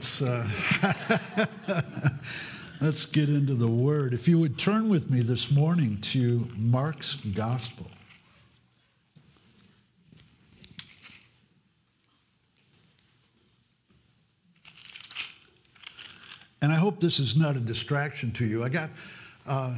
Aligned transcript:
let's 0.00 0.22
uh, 0.22 0.48
let's 2.80 3.04
get 3.04 3.28
into 3.28 3.52
the 3.52 3.68
Word. 3.68 4.14
If 4.14 4.26
you 4.26 4.38
would 4.38 4.58
turn 4.58 4.88
with 4.88 5.10
me 5.10 5.20
this 5.20 5.50
morning 5.50 6.00
to 6.00 6.48
Mark's 6.56 7.16
Gospel. 7.16 7.86
And 16.62 16.72
I 16.72 16.76
hope 16.76 17.00
this 17.00 17.20
is 17.20 17.36
not 17.36 17.56
a 17.56 17.60
distraction 17.60 18.32
to 18.32 18.46
you. 18.46 18.64
I 18.64 18.70
got, 18.70 18.88
uh, 19.46 19.74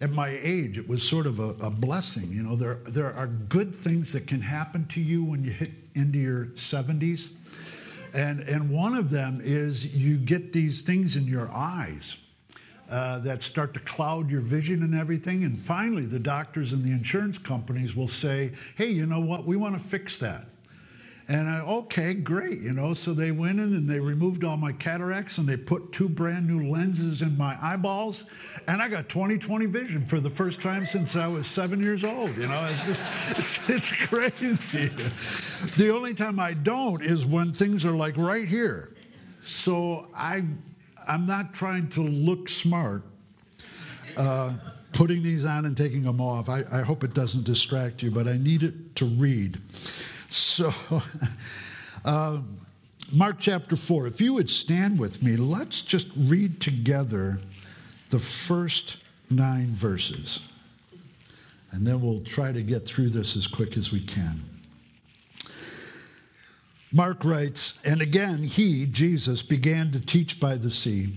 at 0.00 0.10
my 0.10 0.38
age, 0.40 0.78
it 0.78 0.88
was 0.88 1.06
sort 1.06 1.26
of 1.26 1.38
a, 1.38 1.50
a, 1.60 1.70
blessing. 1.70 2.30
You 2.30 2.42
know, 2.42 2.56
there, 2.56 2.76
there 2.86 3.12
are 3.12 3.26
good 3.26 3.74
things 3.74 4.12
that 4.12 4.26
can 4.26 4.40
happen 4.40 4.86
to 4.88 5.02
you 5.02 5.22
when 5.22 5.44
you 5.44 5.50
hit 5.50 5.72
into 5.94 6.18
your 6.18 6.46
70s. 6.46 7.30
And, 8.14 8.40
and 8.40 8.70
one 8.70 8.94
of 8.94 9.10
them 9.10 9.40
is 9.42 9.96
you 9.96 10.16
get 10.16 10.52
these 10.52 10.82
things 10.82 11.16
in 11.16 11.26
your 11.26 11.50
eyes 11.52 12.16
uh, 12.90 13.18
that 13.20 13.42
start 13.42 13.74
to 13.74 13.80
cloud 13.80 14.30
your 14.30 14.40
vision 14.40 14.82
and 14.82 14.94
everything. 14.94 15.44
And 15.44 15.58
finally, 15.58 16.06
the 16.06 16.18
doctors 16.18 16.72
and 16.72 16.84
the 16.84 16.92
insurance 16.92 17.38
companies 17.38 17.96
will 17.96 18.08
say, 18.08 18.52
hey, 18.76 18.90
you 18.90 19.06
know 19.06 19.20
what? 19.20 19.44
We 19.44 19.56
want 19.56 19.76
to 19.76 19.82
fix 19.82 20.18
that. 20.18 20.46
And 21.28 21.48
I, 21.48 21.60
okay, 21.60 22.14
great, 22.14 22.60
you 22.60 22.72
know. 22.72 22.94
So 22.94 23.12
they 23.12 23.32
went 23.32 23.58
in 23.58 23.74
and 23.74 23.90
they 23.90 23.98
removed 23.98 24.44
all 24.44 24.56
my 24.56 24.70
cataracts 24.70 25.38
and 25.38 25.48
they 25.48 25.56
put 25.56 25.90
two 25.90 26.08
brand 26.08 26.46
new 26.46 26.70
lenses 26.70 27.20
in 27.20 27.36
my 27.36 27.56
eyeballs. 27.60 28.26
And 28.68 28.80
I 28.80 28.88
got 28.88 29.08
20 29.08 29.36
20 29.36 29.66
vision 29.66 30.06
for 30.06 30.20
the 30.20 30.30
first 30.30 30.62
time 30.62 30.86
since 30.86 31.16
I 31.16 31.26
was 31.26 31.48
seven 31.48 31.82
years 31.82 32.04
old, 32.04 32.36
you 32.36 32.46
know. 32.46 32.64
It's 32.70 32.84
just, 32.84 33.02
it's, 33.30 33.70
it's 33.70 34.06
crazy. 34.06 34.90
The 35.76 35.92
only 35.92 36.14
time 36.14 36.38
I 36.38 36.54
don't 36.54 37.02
is 37.02 37.26
when 37.26 37.52
things 37.52 37.84
are 37.84 37.96
like 37.96 38.16
right 38.16 38.46
here. 38.46 38.94
So 39.40 40.08
I, 40.14 40.44
I'm 41.08 41.26
not 41.26 41.54
trying 41.54 41.88
to 41.90 42.02
look 42.02 42.48
smart. 42.48 43.02
Uh, 44.16 44.54
putting 44.92 45.22
these 45.22 45.44
on 45.44 45.66
and 45.66 45.76
taking 45.76 46.02
them 46.02 46.20
off. 46.22 46.48
I, 46.48 46.62
I 46.72 46.80
hope 46.80 47.04
it 47.04 47.12
doesn't 47.12 47.44
distract 47.44 48.02
you, 48.02 48.10
but 48.10 48.26
I 48.26 48.38
need 48.38 48.62
it 48.62 48.96
to 48.96 49.04
read. 49.04 49.58
So, 50.28 50.72
uh, 52.04 52.38
Mark 53.12 53.36
chapter 53.38 53.76
4, 53.76 54.08
if 54.08 54.20
you 54.20 54.34
would 54.34 54.50
stand 54.50 54.98
with 54.98 55.22
me, 55.22 55.36
let's 55.36 55.82
just 55.82 56.08
read 56.16 56.60
together 56.60 57.40
the 58.10 58.18
first 58.18 58.96
nine 59.30 59.68
verses. 59.68 60.40
And 61.70 61.86
then 61.86 62.00
we'll 62.00 62.18
try 62.18 62.52
to 62.52 62.62
get 62.62 62.86
through 62.86 63.10
this 63.10 63.36
as 63.36 63.46
quick 63.46 63.76
as 63.76 63.92
we 63.92 64.00
can. 64.00 64.42
Mark 66.92 67.24
writes, 67.24 67.78
And 67.84 68.00
again 68.00 68.42
he, 68.42 68.86
Jesus, 68.86 69.42
began 69.42 69.92
to 69.92 70.00
teach 70.00 70.40
by 70.40 70.56
the 70.56 70.70
sea, 70.70 71.14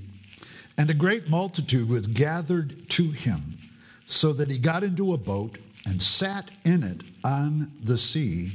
and 0.77 0.89
a 0.89 0.95
great 0.95 1.29
multitude 1.29 1.89
was 1.89 2.05
gathered 2.07 2.89
to 2.89 3.11
him, 3.11 3.57
so 4.05 4.33
that 4.33 4.49
he 4.49 4.57
got 4.57 4.83
into 4.83 5.13
a 5.13 5.17
boat 5.17 5.57
and 5.85 6.03
sat 6.03 6.51
in 6.65 6.83
it 6.83 7.01
on 7.23 7.71
the 7.81 7.97
sea 7.97 8.51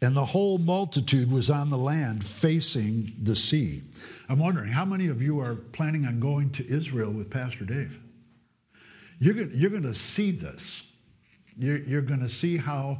and 0.00 0.16
the 0.16 0.24
whole 0.24 0.58
multitude 0.58 1.30
was 1.30 1.50
on 1.50 1.70
the 1.70 1.78
land 1.78 2.24
facing 2.24 3.12
the 3.20 3.34
sea. 3.34 3.82
I'm 4.28 4.38
wondering, 4.38 4.70
how 4.70 4.84
many 4.84 5.08
of 5.08 5.20
you 5.20 5.40
are 5.40 5.56
planning 5.56 6.06
on 6.06 6.20
going 6.20 6.50
to 6.50 6.70
Israel 6.70 7.10
with 7.10 7.30
Pastor 7.30 7.64
Dave? 7.64 7.98
You're 9.20 9.34
going, 9.34 9.82
to 9.82 9.94
see 9.94 10.30
this. 10.30 10.92
You're, 11.56 11.78
you're 11.78 12.02
going 12.02 12.20
to 12.20 12.28
see 12.28 12.56
how 12.56 12.98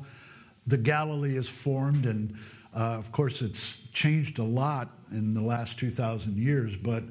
the 0.67 0.77
Galilee 0.77 1.37
is 1.37 1.49
formed. 1.49 2.07
And 2.07 2.37
uh, 2.75 2.97
of 2.99 3.13
course, 3.13 3.43
it's 3.43 3.79
changed 3.93 4.41
a 4.41 4.45
lot 4.45 4.91
in 5.13 5.33
the 5.35 5.43
last 5.43 5.79
2,000 5.79 6.37
years. 6.37 6.77
But 6.77 7.05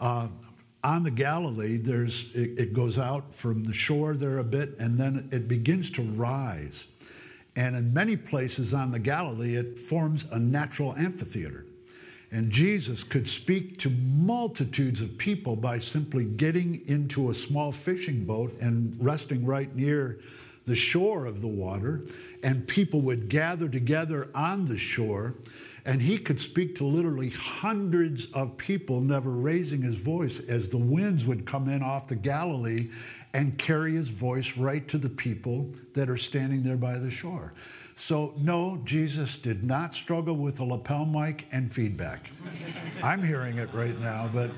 uh, 0.00 0.28
on 0.82 1.02
the 1.02 1.10
Galilee, 1.10 1.76
there's, 1.76 2.34
it, 2.34 2.58
it 2.58 2.72
goes 2.72 2.98
out 2.98 3.34
from 3.34 3.64
the 3.64 3.74
shore 3.74 4.14
there 4.14 4.38
a 4.38 4.44
bit, 4.44 4.78
and 4.78 4.98
then 4.98 5.28
it 5.30 5.46
begins 5.46 5.90
to 5.92 6.02
rise. 6.02 6.86
And 7.58 7.74
in 7.74 7.92
many 7.92 8.16
places 8.16 8.72
on 8.72 8.92
the 8.92 9.00
Galilee, 9.00 9.56
it 9.56 9.80
forms 9.80 10.26
a 10.30 10.38
natural 10.38 10.94
amphitheater. 10.94 11.66
And 12.30 12.52
Jesus 12.52 13.02
could 13.02 13.28
speak 13.28 13.78
to 13.78 13.90
multitudes 13.90 15.02
of 15.02 15.18
people 15.18 15.56
by 15.56 15.80
simply 15.80 16.22
getting 16.22 16.86
into 16.86 17.30
a 17.30 17.34
small 17.34 17.72
fishing 17.72 18.24
boat 18.24 18.54
and 18.60 18.96
resting 19.04 19.44
right 19.44 19.74
near 19.74 20.20
the 20.66 20.76
shore 20.76 21.26
of 21.26 21.40
the 21.40 21.48
water. 21.48 22.04
And 22.44 22.68
people 22.68 23.00
would 23.00 23.28
gather 23.28 23.68
together 23.68 24.30
on 24.36 24.66
the 24.66 24.78
shore. 24.78 25.34
And 25.84 26.00
he 26.00 26.16
could 26.16 26.38
speak 26.38 26.76
to 26.76 26.84
literally 26.84 27.30
hundreds 27.30 28.26
of 28.34 28.56
people, 28.56 29.00
never 29.00 29.30
raising 29.30 29.82
his 29.82 30.00
voice, 30.00 30.38
as 30.48 30.68
the 30.68 30.78
winds 30.78 31.24
would 31.24 31.44
come 31.44 31.68
in 31.68 31.82
off 31.82 32.06
the 32.06 32.14
Galilee 32.14 32.90
and 33.34 33.58
carry 33.58 33.92
his 33.92 34.08
voice 34.08 34.56
right 34.56 34.86
to 34.88 34.98
the 34.98 35.08
people 35.08 35.70
that 35.94 36.08
are 36.08 36.16
standing 36.16 36.62
there 36.62 36.76
by 36.76 36.98
the 36.98 37.10
shore. 37.10 37.52
So, 37.94 38.32
no, 38.38 38.80
Jesus 38.84 39.38
did 39.38 39.64
not 39.64 39.92
struggle 39.92 40.36
with 40.36 40.60
a 40.60 40.64
lapel 40.64 41.04
mic 41.04 41.48
and 41.50 41.70
feedback. 41.70 42.30
I'm 43.02 43.24
hearing 43.24 43.58
it 43.58 43.68
right 43.74 43.98
now, 43.98 44.30
but 44.32 44.50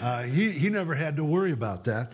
uh, 0.00 0.22
he, 0.22 0.50
he 0.50 0.70
never 0.70 0.94
had 0.94 1.14
to 1.16 1.24
worry 1.24 1.52
about 1.52 1.84
that. 1.84 2.12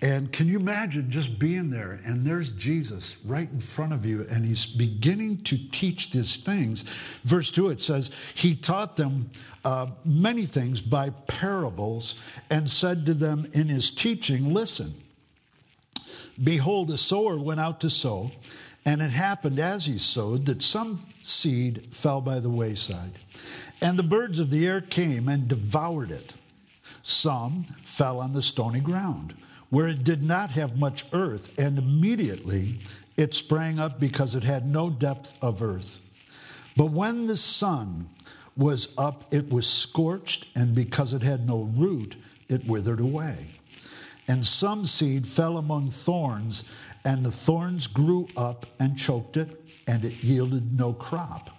And 0.00 0.32
can 0.32 0.48
you 0.48 0.58
imagine 0.58 1.10
just 1.10 1.38
being 1.38 1.70
there 1.70 2.00
and 2.04 2.24
there's 2.24 2.50
Jesus 2.52 3.18
right 3.24 3.48
in 3.52 3.60
front 3.60 3.92
of 3.92 4.04
you 4.04 4.26
and 4.30 4.44
he's 4.44 4.66
beginning 4.66 5.36
to 5.42 5.58
teach 5.70 6.10
these 6.10 6.38
things? 6.38 6.82
Verse 7.24 7.50
2 7.50 7.68
it 7.68 7.80
says, 7.80 8.10
He 8.34 8.56
taught 8.56 8.96
them 8.96 9.30
uh, 9.66 9.88
many 10.04 10.46
things 10.46 10.80
by 10.80 11.10
parables 11.10 12.14
and 12.50 12.68
said 12.68 13.06
to 13.06 13.14
them 13.14 13.48
in 13.52 13.68
his 13.68 13.90
teaching, 13.90 14.52
Listen, 14.52 14.94
Behold, 16.42 16.90
a 16.90 16.98
sower 16.98 17.38
went 17.38 17.60
out 17.60 17.80
to 17.80 17.90
sow, 17.90 18.32
and 18.84 19.00
it 19.02 19.10
happened 19.10 19.58
as 19.58 19.86
he 19.86 19.98
sowed 19.98 20.46
that 20.46 20.62
some 20.62 21.00
seed 21.22 21.88
fell 21.94 22.20
by 22.20 22.40
the 22.40 22.50
wayside, 22.50 23.18
and 23.80 23.98
the 23.98 24.02
birds 24.02 24.38
of 24.38 24.50
the 24.50 24.66
air 24.66 24.80
came 24.80 25.28
and 25.28 25.48
devoured 25.48 26.10
it. 26.10 26.34
Some 27.02 27.66
fell 27.84 28.20
on 28.20 28.32
the 28.32 28.42
stony 28.42 28.80
ground, 28.80 29.34
where 29.70 29.88
it 29.88 30.04
did 30.04 30.22
not 30.22 30.50
have 30.52 30.78
much 30.78 31.04
earth, 31.12 31.56
and 31.58 31.78
immediately 31.78 32.80
it 33.16 33.34
sprang 33.34 33.78
up 33.78 34.00
because 34.00 34.34
it 34.34 34.44
had 34.44 34.66
no 34.66 34.90
depth 34.90 35.36
of 35.42 35.62
earth. 35.62 36.00
But 36.76 36.90
when 36.90 37.26
the 37.26 37.36
sun 37.36 38.08
was 38.56 38.88
up, 38.96 39.32
it 39.32 39.50
was 39.50 39.66
scorched, 39.66 40.46
and 40.54 40.74
because 40.74 41.12
it 41.12 41.22
had 41.22 41.46
no 41.46 41.70
root, 41.74 42.16
it 42.48 42.66
withered 42.66 43.00
away. 43.00 43.48
And 44.28 44.46
some 44.46 44.84
seed 44.86 45.26
fell 45.26 45.56
among 45.56 45.90
thorns, 45.90 46.64
and 47.04 47.24
the 47.24 47.30
thorns 47.30 47.86
grew 47.86 48.28
up 48.36 48.66
and 48.78 48.96
choked 48.96 49.36
it, 49.36 49.60
and 49.86 50.04
it 50.04 50.22
yielded 50.22 50.78
no 50.78 50.92
crop. 50.92 51.50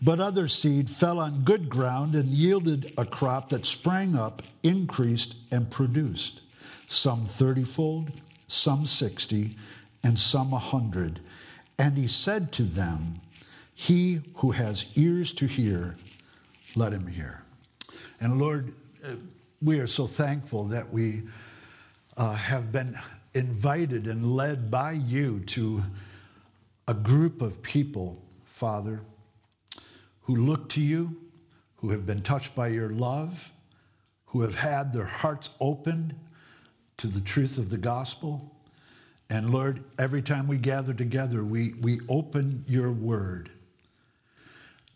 But 0.00 0.18
other 0.18 0.48
seed 0.48 0.90
fell 0.90 1.20
on 1.20 1.44
good 1.44 1.68
ground 1.68 2.16
and 2.16 2.28
yielded 2.28 2.92
a 2.98 3.04
crop 3.04 3.50
that 3.50 3.64
sprang 3.64 4.16
up, 4.16 4.42
increased, 4.64 5.36
and 5.52 5.70
produced, 5.70 6.40
some 6.88 7.24
thirtyfold, 7.24 8.10
some 8.48 8.84
sixty, 8.84 9.56
and 10.02 10.18
some 10.18 10.52
a 10.52 10.58
hundred. 10.58 11.20
And 11.78 11.96
he 11.96 12.08
said 12.08 12.50
to 12.52 12.64
them, 12.64 13.20
He 13.74 14.20
who 14.36 14.50
has 14.50 14.86
ears 14.96 15.32
to 15.34 15.46
hear, 15.46 15.96
let 16.74 16.92
him 16.92 17.06
hear. 17.06 17.42
And 18.20 18.40
Lord, 18.40 18.74
uh, 19.06 19.14
we 19.60 19.78
are 19.78 19.86
so 19.86 20.06
thankful 20.06 20.64
that 20.64 20.92
we 20.92 21.22
uh, 22.16 22.34
have 22.34 22.72
been 22.72 22.96
invited 23.34 24.06
and 24.06 24.36
led 24.36 24.70
by 24.70 24.92
you 24.92 25.40
to 25.40 25.82
a 26.86 26.94
group 26.94 27.40
of 27.40 27.62
people, 27.62 28.22
Father, 28.44 29.00
who 30.22 30.36
look 30.36 30.68
to 30.70 30.80
you, 30.80 31.16
who 31.76 31.90
have 31.90 32.06
been 32.06 32.20
touched 32.20 32.54
by 32.54 32.68
your 32.68 32.90
love, 32.90 33.52
who 34.26 34.42
have 34.42 34.54
had 34.54 34.92
their 34.92 35.04
hearts 35.04 35.50
opened 35.60 36.14
to 36.96 37.06
the 37.06 37.20
truth 37.20 37.58
of 37.58 37.70
the 37.70 37.78
gospel. 37.78 38.54
And 39.28 39.50
Lord, 39.50 39.82
every 39.98 40.22
time 40.22 40.46
we 40.46 40.58
gather 40.58 40.94
together, 40.94 41.42
we, 41.42 41.74
we 41.80 42.00
open 42.08 42.64
your 42.68 42.92
word. 42.92 43.50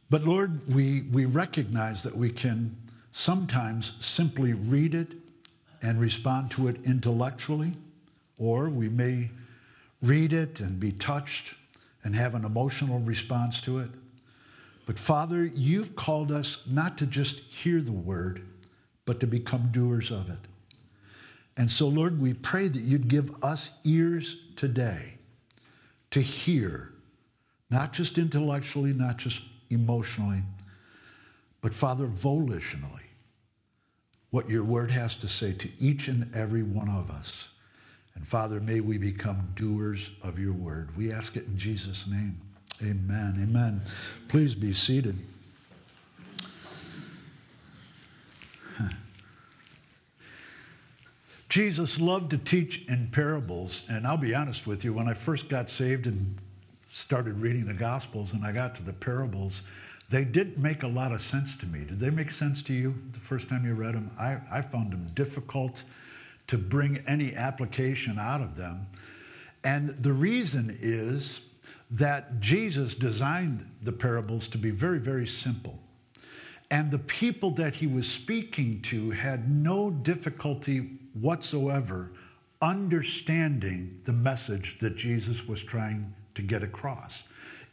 But 0.08 0.24
Lord, 0.24 0.72
we, 0.72 1.02
we 1.12 1.24
recognize 1.24 2.02
that 2.04 2.16
we 2.16 2.30
can 2.30 2.76
sometimes 3.10 3.94
simply 4.04 4.52
read 4.52 4.94
it 4.94 5.14
and 5.82 6.00
respond 6.00 6.50
to 6.52 6.68
it 6.68 6.76
intellectually, 6.84 7.72
or 8.38 8.68
we 8.68 8.88
may 8.88 9.30
read 10.02 10.32
it 10.32 10.60
and 10.60 10.78
be 10.78 10.92
touched 10.92 11.54
and 12.04 12.14
have 12.14 12.34
an 12.34 12.44
emotional 12.44 13.00
response 13.00 13.60
to 13.62 13.78
it. 13.78 13.90
But 14.86 14.98
Father, 14.98 15.44
you've 15.44 15.96
called 15.96 16.30
us 16.30 16.60
not 16.70 16.96
to 16.98 17.06
just 17.06 17.52
hear 17.52 17.80
the 17.80 17.92
word, 17.92 18.46
but 19.04 19.20
to 19.20 19.26
become 19.26 19.70
doers 19.72 20.10
of 20.10 20.30
it. 20.30 20.38
And 21.56 21.70
so, 21.70 21.88
Lord, 21.88 22.20
we 22.20 22.34
pray 22.34 22.68
that 22.68 22.82
you'd 22.82 23.08
give 23.08 23.42
us 23.42 23.72
ears 23.84 24.36
today 24.56 25.14
to 26.10 26.20
hear, 26.20 26.92
not 27.70 27.92
just 27.92 28.18
intellectually, 28.18 28.92
not 28.92 29.16
just 29.16 29.42
emotionally, 29.70 30.42
but 31.60 31.74
Father, 31.74 32.06
volitionally 32.06 33.06
what 34.30 34.48
your 34.50 34.64
word 34.64 34.90
has 34.90 35.14
to 35.16 35.28
say 35.28 35.52
to 35.52 35.70
each 35.78 36.08
and 36.08 36.34
every 36.34 36.62
one 36.62 36.88
of 36.88 37.10
us. 37.10 37.50
And 38.14 38.26
Father, 38.26 38.60
may 38.60 38.80
we 38.80 38.98
become 38.98 39.52
doers 39.54 40.10
of 40.22 40.38
your 40.38 40.52
word. 40.54 40.96
We 40.96 41.12
ask 41.12 41.36
it 41.36 41.46
in 41.46 41.58
Jesus' 41.58 42.06
name. 42.06 42.40
Amen. 42.82 43.38
Amen. 43.42 43.82
Please 44.28 44.54
be 44.54 44.72
seated. 44.72 45.16
Jesus 51.48 52.00
loved 52.00 52.30
to 52.30 52.38
teach 52.38 52.86
in 52.88 53.08
parables, 53.12 53.82
and 53.88 54.06
I'll 54.06 54.16
be 54.16 54.34
honest 54.34 54.66
with 54.66 54.84
you, 54.84 54.92
when 54.92 55.08
I 55.08 55.14
first 55.14 55.48
got 55.48 55.70
saved 55.70 56.06
and 56.06 56.36
started 56.88 57.40
reading 57.40 57.66
the 57.66 57.74
Gospels 57.74 58.32
and 58.32 58.44
I 58.44 58.52
got 58.52 58.74
to 58.76 58.82
the 58.82 58.92
parables, 58.92 59.62
they 60.08 60.24
didn't 60.24 60.58
make 60.58 60.82
a 60.82 60.88
lot 60.88 61.12
of 61.12 61.20
sense 61.20 61.56
to 61.56 61.66
me. 61.66 61.80
Did 61.80 61.98
they 61.98 62.10
make 62.10 62.30
sense 62.30 62.62
to 62.64 62.72
you 62.72 62.94
the 63.12 63.18
first 63.18 63.48
time 63.48 63.64
you 63.64 63.74
read 63.74 63.94
them? 63.94 64.10
I, 64.18 64.38
I 64.50 64.60
found 64.62 64.92
them 64.92 65.10
difficult 65.14 65.84
to 66.46 66.56
bring 66.56 67.02
any 67.08 67.34
application 67.34 68.18
out 68.18 68.40
of 68.40 68.56
them. 68.56 68.86
And 69.64 69.90
the 69.90 70.12
reason 70.12 70.76
is 70.80 71.40
that 71.90 72.40
Jesus 72.40 72.94
designed 72.94 73.66
the 73.82 73.92
parables 73.92 74.46
to 74.48 74.58
be 74.58 74.70
very, 74.70 74.98
very 74.98 75.26
simple. 75.26 75.78
And 76.70 76.90
the 76.90 76.98
people 76.98 77.50
that 77.52 77.76
he 77.76 77.86
was 77.86 78.10
speaking 78.10 78.82
to 78.82 79.10
had 79.10 79.50
no 79.50 79.90
difficulty 79.90 80.98
whatsoever 81.14 82.10
understanding 82.62 84.00
the 84.04 84.12
message 84.12 84.78
that 84.78 84.96
Jesus 84.96 85.46
was 85.46 85.62
trying 85.62 86.14
to 86.34 86.42
get 86.42 86.62
across. 86.62 87.24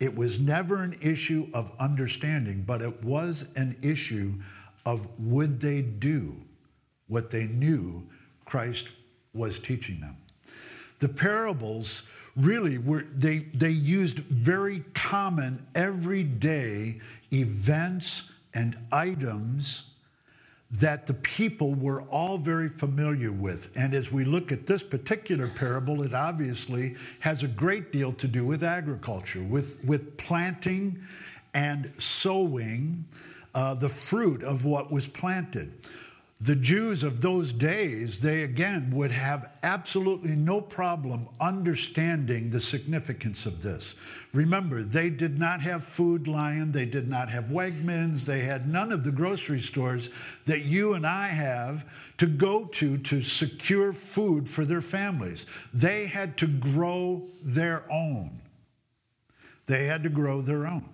It 0.03 0.17
was 0.17 0.37
never 0.37 0.83
an 0.83 0.97
issue 1.01 1.47
of 1.53 1.71
understanding, 1.79 2.65
but 2.67 2.81
it 2.81 3.05
was 3.05 3.47
an 3.55 3.77
issue 3.81 4.33
of 4.85 5.07
would 5.17 5.61
they 5.61 5.81
do 5.81 6.35
what 7.07 7.31
they 7.31 7.45
knew 7.45 8.05
Christ 8.43 8.91
was 9.33 9.59
teaching 9.59 10.01
them. 10.01 10.17
The 10.99 11.07
parables 11.07 12.03
really 12.35 12.79
were, 12.79 13.05
they, 13.15 13.45
they 13.53 13.69
used 13.69 14.19
very 14.19 14.83
common, 14.93 15.65
everyday 15.73 16.99
events 17.31 18.29
and 18.53 18.77
items 18.91 19.85
that 20.73 21.05
the 21.05 21.13
people 21.13 21.75
were 21.75 22.01
all 22.03 22.37
very 22.37 22.67
familiar 22.67 23.31
with. 23.31 23.71
And 23.75 23.93
as 23.93 24.11
we 24.11 24.25
look 24.25 24.51
at 24.51 24.65
this 24.65 24.81
particular 24.81 25.47
parable, 25.47 26.01
it 26.01 26.15
obviously 26.15 26.95
has 27.19 27.43
a 27.43 27.47
great 27.47 27.91
deal 27.91 28.11
to 28.13 28.27
do 28.27 28.43
with 28.43 28.63
agriculture, 28.63 29.43
with, 29.43 29.83
with 29.85 30.17
planting 30.17 30.99
and 31.53 31.91
sowing 32.01 33.05
uh, 33.53 33.75
the 33.75 33.89
fruit 33.89 34.43
of 34.43 34.65
what 34.65 34.91
was 34.91 35.07
planted 35.07 35.71
the 36.43 36.55
Jews 36.57 37.03
of 37.03 37.21
those 37.21 37.53
days, 37.53 38.19
they 38.19 38.43
again 38.43 38.91
would 38.93 39.11
have 39.11 39.51
absolutely 39.63 40.35
no 40.35 40.59
problem 40.59 41.29
understanding 41.39 42.49
the 42.49 42.59
significance 42.59 43.45
of 43.45 43.61
this. 43.61 43.95
Remember, 44.33 44.83
they 44.83 45.09
did 45.09 45.39
not 45.39 45.61
have 45.61 45.85
Food 45.85 46.27
Lion, 46.27 46.73
they 46.73 46.85
did 46.85 47.07
not 47.07 47.29
have 47.29 47.45
Wegmans, 47.45 48.25
they 48.25 48.41
had 48.41 48.67
none 48.67 48.91
of 48.91 49.05
the 49.05 49.11
grocery 49.11 49.61
stores 49.61 50.09
that 50.45 50.65
you 50.65 50.95
and 50.95 51.07
I 51.07 51.27
have 51.27 51.89
to 52.17 52.25
go 52.25 52.65
to 52.65 52.97
to 52.97 53.23
secure 53.23 53.93
food 53.93 54.49
for 54.49 54.65
their 54.65 54.81
families. 54.81 55.45
They 55.73 56.07
had 56.07 56.37
to 56.39 56.47
grow 56.47 57.23
their 57.41 57.89
own. 57.89 58.41
They 59.65 59.85
had 59.85 60.03
to 60.03 60.09
grow 60.09 60.41
their 60.41 60.67
own. 60.67 60.89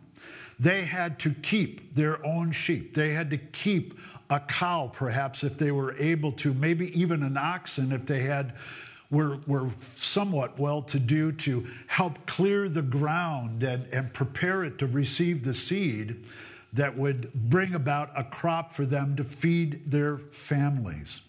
They 0.60 0.84
had 0.84 1.19
to 1.19 1.31
keep 1.31 1.96
their 1.96 2.24
own 2.25 2.51
sheep. 2.51 2.94
They 2.94 3.13
had 3.13 3.30
to 3.30 3.38
keep 3.38 3.98
a 4.30 4.40
cow, 4.40 4.92
perhaps, 4.94 5.44
if 5.44 5.58
they 5.58 5.72
were 5.72 5.96
able 5.98 6.31
to, 6.34 6.54
maybe 6.54 6.98
even 7.00 7.24
an 7.24 7.38
oxen 7.38 7.92
if 7.92 8.06
they 8.06 8.22
had 8.22 8.54
were, 9.10 9.40
were 9.48 9.70
somewhat 9.80 10.60
well 10.60 10.81
to 10.84 11.00
do 11.00 11.31
to 11.31 11.66
help 11.88 12.26
clear 12.28 12.70
the 12.70 12.81
ground 12.81 13.64
and, 13.64 13.86
and 13.92 14.14
prepare 14.14 14.64
it 14.64 14.78
to 14.80 14.88
receive 14.88 15.44
the 15.44 15.54
seed 15.54 16.26
that 16.74 16.96
would 16.96 17.34
bring 17.34 17.74
about 17.74 18.12
a 18.16 18.24
crop 18.24 18.72
for 18.72 18.86
them 18.86 19.16
to 19.16 19.24
feed 19.24 19.84
their 19.86 20.18
families. 20.18 21.24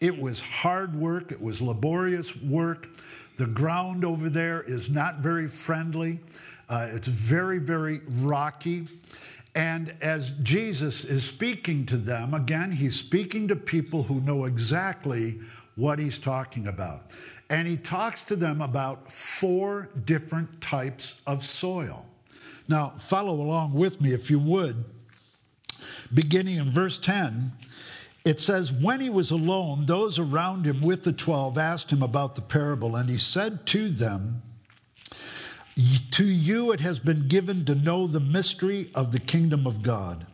It 0.00 0.16
was 0.16 0.40
hard 0.40 0.94
work, 0.94 1.32
it 1.32 1.40
was 1.40 1.60
laborious 1.60 2.36
work. 2.36 2.88
The 3.36 3.46
ground 3.46 4.04
over 4.04 4.30
there 4.30 4.62
is 4.62 4.88
not 4.88 5.16
very 5.16 5.48
friendly, 5.48 6.20
uh, 6.68 6.88
it's 6.92 7.08
very, 7.08 7.58
very 7.58 8.00
rocky. 8.08 8.84
And 9.56 9.94
as 10.02 10.32
Jesus 10.42 11.02
is 11.04 11.24
speaking 11.24 11.86
to 11.86 11.96
them, 11.96 12.34
again, 12.34 12.70
he's 12.72 12.94
speaking 12.94 13.48
to 13.48 13.56
people 13.56 14.02
who 14.02 14.20
know 14.20 14.44
exactly 14.44 15.40
what 15.76 15.98
he's 15.98 16.18
talking 16.18 16.66
about. 16.66 17.14
And 17.48 17.66
he 17.66 17.78
talks 17.78 18.22
to 18.24 18.36
them 18.36 18.60
about 18.60 19.10
four 19.10 19.88
different 20.04 20.60
types 20.60 21.22
of 21.26 21.42
soil. 21.42 22.04
Now, 22.68 22.90
follow 22.98 23.40
along 23.40 23.72
with 23.72 23.98
me 23.98 24.12
if 24.12 24.30
you 24.30 24.38
would. 24.38 24.84
Beginning 26.12 26.58
in 26.58 26.68
verse 26.68 26.98
10, 26.98 27.52
it 28.26 28.40
says, 28.40 28.70
When 28.70 29.00
he 29.00 29.08
was 29.08 29.30
alone, 29.30 29.86
those 29.86 30.18
around 30.18 30.66
him 30.66 30.82
with 30.82 31.04
the 31.04 31.12
twelve 31.12 31.56
asked 31.56 31.90
him 31.90 32.02
about 32.02 32.34
the 32.34 32.42
parable, 32.42 32.94
and 32.94 33.08
he 33.08 33.18
said 33.18 33.64
to 33.68 33.88
them, 33.88 34.42
to 35.76 36.24
you 36.24 36.72
it 36.72 36.80
has 36.80 36.98
been 36.98 37.28
given 37.28 37.64
to 37.66 37.74
know 37.74 38.06
the 38.06 38.20
mystery 38.20 38.90
of 38.94 39.12
the 39.12 39.20
kingdom 39.20 39.66
of 39.66 39.82
God. 39.82 40.26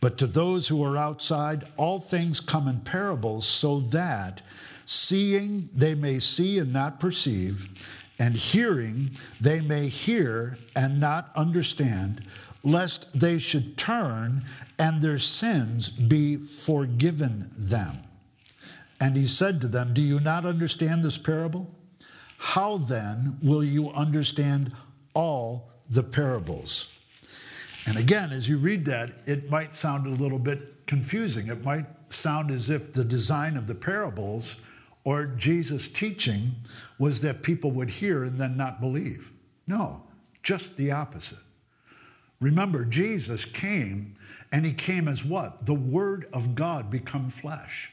But 0.00 0.18
to 0.18 0.26
those 0.26 0.68
who 0.68 0.82
are 0.82 0.96
outside, 0.96 1.66
all 1.76 2.00
things 2.00 2.40
come 2.40 2.68
in 2.68 2.80
parables, 2.80 3.46
so 3.46 3.80
that 3.80 4.42
seeing 4.84 5.68
they 5.74 5.94
may 5.94 6.18
see 6.18 6.58
and 6.58 6.72
not 6.72 7.00
perceive, 7.00 7.68
and 8.18 8.36
hearing 8.36 9.12
they 9.40 9.60
may 9.60 9.88
hear 9.88 10.58
and 10.74 11.00
not 11.00 11.30
understand, 11.36 12.22
lest 12.64 13.06
they 13.12 13.38
should 13.38 13.76
turn 13.76 14.44
and 14.78 15.00
their 15.00 15.18
sins 15.18 15.88
be 15.88 16.36
forgiven 16.36 17.48
them. 17.56 17.98
And 19.00 19.16
he 19.16 19.26
said 19.26 19.60
to 19.60 19.68
them, 19.68 19.94
Do 19.94 20.02
you 20.02 20.18
not 20.18 20.44
understand 20.44 21.04
this 21.04 21.18
parable? 21.18 21.72
How 22.38 22.78
then 22.78 23.38
will 23.42 23.64
you 23.64 23.90
understand 23.90 24.72
all 25.18 25.68
the 25.90 26.02
parables. 26.02 26.92
And 27.86 27.96
again, 27.98 28.30
as 28.30 28.48
you 28.48 28.56
read 28.56 28.84
that, 28.84 29.14
it 29.26 29.50
might 29.50 29.74
sound 29.74 30.06
a 30.06 30.10
little 30.10 30.38
bit 30.38 30.86
confusing. 30.86 31.48
It 31.48 31.64
might 31.64 31.86
sound 32.08 32.52
as 32.52 32.70
if 32.70 32.92
the 32.92 33.04
design 33.04 33.56
of 33.56 33.66
the 33.66 33.74
parables 33.74 34.58
or 35.02 35.26
Jesus' 35.26 35.88
teaching 35.88 36.52
was 37.00 37.20
that 37.22 37.42
people 37.42 37.72
would 37.72 37.90
hear 37.90 38.22
and 38.22 38.38
then 38.38 38.56
not 38.56 38.80
believe. 38.80 39.32
No, 39.66 40.04
just 40.44 40.76
the 40.76 40.92
opposite. 40.92 41.40
Remember, 42.40 42.84
Jesus 42.84 43.44
came, 43.44 44.14
and 44.52 44.64
he 44.64 44.72
came 44.72 45.08
as 45.08 45.24
what? 45.24 45.66
The 45.66 45.74
Word 45.74 46.26
of 46.32 46.54
God 46.54 46.92
become 46.92 47.28
flesh. 47.28 47.90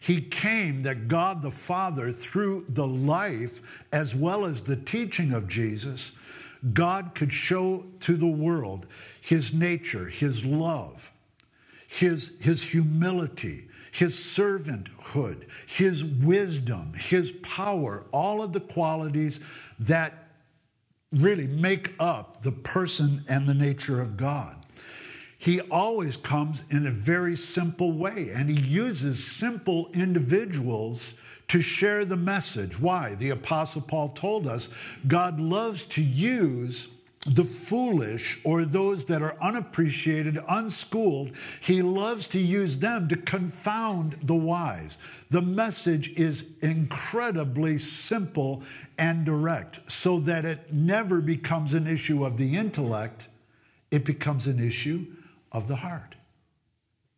He 0.00 0.20
came 0.20 0.82
that 0.82 1.06
God 1.06 1.40
the 1.40 1.52
Father, 1.52 2.10
through 2.10 2.66
the 2.68 2.86
life 2.86 3.84
as 3.92 4.16
well 4.16 4.44
as 4.44 4.62
the 4.62 4.76
teaching 4.76 5.32
of 5.32 5.46
Jesus, 5.46 6.12
God 6.72 7.14
could 7.14 7.32
show 7.32 7.84
to 8.00 8.16
the 8.16 8.26
world 8.26 8.86
his 9.20 9.52
nature, 9.52 10.06
his 10.06 10.44
love, 10.44 11.12
his, 11.88 12.32
his 12.40 12.62
humility, 12.62 13.68
his 13.92 14.14
servanthood, 14.14 15.44
his 15.66 16.04
wisdom, 16.04 16.92
his 16.94 17.32
power, 17.42 18.04
all 18.12 18.42
of 18.42 18.52
the 18.52 18.60
qualities 18.60 19.40
that 19.78 20.28
really 21.12 21.46
make 21.46 21.94
up 21.98 22.42
the 22.42 22.52
person 22.52 23.24
and 23.28 23.48
the 23.48 23.54
nature 23.54 24.00
of 24.00 24.16
God. 24.16 24.56
He 25.38 25.60
always 25.60 26.16
comes 26.16 26.64
in 26.68 26.86
a 26.86 26.90
very 26.90 27.36
simple 27.36 27.92
way, 27.92 28.30
and 28.34 28.50
he 28.50 28.60
uses 28.60 29.24
simple 29.24 29.88
individuals 29.94 31.14
to 31.48 31.60
share 31.60 32.04
the 32.04 32.16
message. 32.16 32.78
Why? 32.78 33.14
The 33.14 33.30
Apostle 33.30 33.80
Paul 33.82 34.10
told 34.10 34.46
us 34.46 34.68
God 35.06 35.40
loves 35.40 35.84
to 35.86 36.02
use 36.02 36.88
the 37.26 37.44
foolish 37.44 38.40
or 38.44 38.64
those 38.64 39.04
that 39.06 39.22
are 39.22 39.36
unappreciated, 39.40 40.38
unschooled, 40.48 41.32
he 41.60 41.82
loves 41.82 42.26
to 42.28 42.38
use 42.38 42.78
them 42.78 43.08
to 43.08 43.16
confound 43.16 44.12
the 44.22 44.34
wise. 44.34 44.98
The 45.30 45.42
message 45.42 46.10
is 46.18 46.46
incredibly 46.62 47.76
simple 47.76 48.62
and 48.96 49.24
direct 49.24 49.90
so 49.90 50.20
that 50.20 50.44
it 50.44 50.72
never 50.72 51.20
becomes 51.20 51.74
an 51.74 51.86
issue 51.86 52.24
of 52.24 52.36
the 52.36 52.56
intellect, 52.56 53.28
it 53.90 54.04
becomes 54.04 54.46
an 54.46 54.58
issue 54.58 55.06
of 55.52 55.68
the 55.68 55.76
heart. 55.76 56.14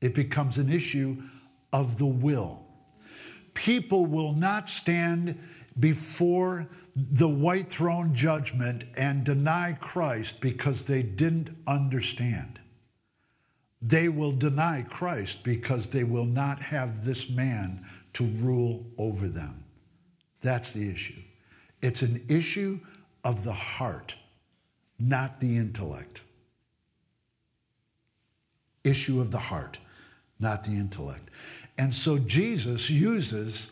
It 0.00 0.14
becomes 0.14 0.56
an 0.56 0.72
issue 0.72 1.22
of 1.72 1.98
the 1.98 2.06
will 2.06 2.64
people 3.54 4.06
will 4.06 4.32
not 4.32 4.68
stand 4.68 5.38
before 5.78 6.68
the 6.94 7.28
white 7.28 7.70
throne 7.70 8.14
judgment 8.14 8.84
and 8.96 9.24
deny 9.24 9.76
Christ 9.80 10.40
because 10.40 10.84
they 10.84 11.02
didn't 11.02 11.50
understand. 11.66 12.58
they 13.82 14.08
will 14.08 14.32
deny 14.32 14.82
Christ 14.82 15.42
because 15.42 15.86
they 15.88 16.04
will 16.04 16.26
not 16.26 16.60
have 16.60 17.04
this 17.04 17.30
man 17.30 17.84
to 18.12 18.24
rule 18.24 18.84
over 18.98 19.28
them. 19.28 19.64
That's 20.42 20.72
the 20.72 20.90
issue. 20.90 21.20
It's 21.82 22.02
an 22.02 22.24
issue 22.28 22.80
of 23.24 23.44
the 23.44 23.52
heart, 23.52 24.16
not 24.98 25.40
the 25.40 25.56
intellect. 25.56 26.22
Issue 28.84 29.20
of 29.20 29.30
the 29.30 29.38
heart, 29.38 29.78
not 30.38 30.64
the 30.64 30.72
intellect. 30.72 31.30
And 31.80 31.94
so 31.94 32.18
Jesus 32.18 32.90
uses 32.90 33.70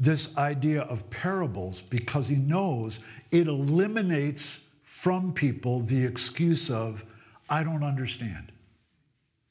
this 0.00 0.36
idea 0.36 0.82
of 0.82 1.08
parables 1.10 1.80
because 1.80 2.26
he 2.26 2.34
knows 2.34 2.98
it 3.30 3.46
eliminates 3.46 4.62
from 4.82 5.32
people 5.32 5.78
the 5.78 6.04
excuse 6.04 6.70
of, 6.70 7.04
I 7.48 7.62
don't 7.62 7.84
understand. 7.84 8.50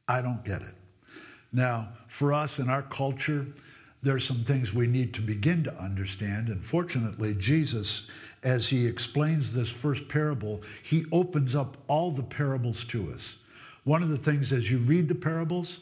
I 0.10 0.22
don't 0.22 0.44
get 0.44 0.62
it. 0.62 0.74
Now, 1.54 1.88
for 2.08 2.34
us 2.34 2.60
in 2.60 2.70
our 2.70 2.82
culture, 2.82 3.48
there's 4.04 4.26
some 4.26 4.44
things 4.44 4.74
we 4.74 4.86
need 4.86 5.14
to 5.14 5.22
begin 5.22 5.64
to 5.64 5.74
understand. 5.82 6.50
And 6.50 6.62
fortunately, 6.62 7.34
Jesus, 7.36 8.10
as 8.44 8.68
he 8.68 8.86
explains 8.86 9.54
this 9.54 9.72
first 9.72 10.10
parable, 10.10 10.64
he 10.84 11.06
opens 11.14 11.56
up 11.56 11.78
all 11.88 12.12
the 12.12 12.24
parables 12.24 12.84
to 12.86 13.10
us. 13.14 13.38
One 13.86 14.04
of 14.04 14.10
the 14.10 14.18
things 14.18 14.52
as 14.52 14.70
you 14.70 14.80
read 14.80 15.08
the 15.08 15.16
parables, 15.16 15.80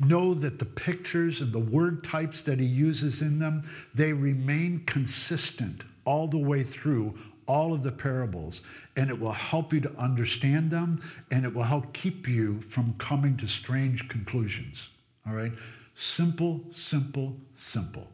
know 0.00 0.34
that 0.34 0.58
the 0.58 0.64
pictures 0.64 1.40
and 1.40 1.52
the 1.52 1.58
word 1.58 2.02
types 2.02 2.42
that 2.42 2.58
he 2.58 2.66
uses 2.66 3.22
in 3.22 3.38
them, 3.38 3.62
they 3.94 4.12
remain 4.12 4.82
consistent 4.86 5.84
all 6.04 6.26
the 6.26 6.38
way 6.38 6.62
through 6.62 7.14
all 7.46 7.72
of 7.72 7.82
the 7.82 7.90
parables, 7.90 8.62
and 8.96 9.10
it 9.10 9.18
will 9.18 9.32
help 9.32 9.72
you 9.72 9.80
to 9.80 9.92
understand 9.98 10.70
them, 10.70 11.02
and 11.32 11.44
it 11.44 11.52
will 11.52 11.64
help 11.64 11.92
keep 11.92 12.28
you 12.28 12.60
from 12.60 12.94
coming 12.98 13.36
to 13.36 13.46
strange 13.46 14.08
conclusions. 14.08 14.90
All 15.26 15.34
right? 15.34 15.52
Simple, 15.94 16.60
simple, 16.70 17.36
simple. 17.54 18.08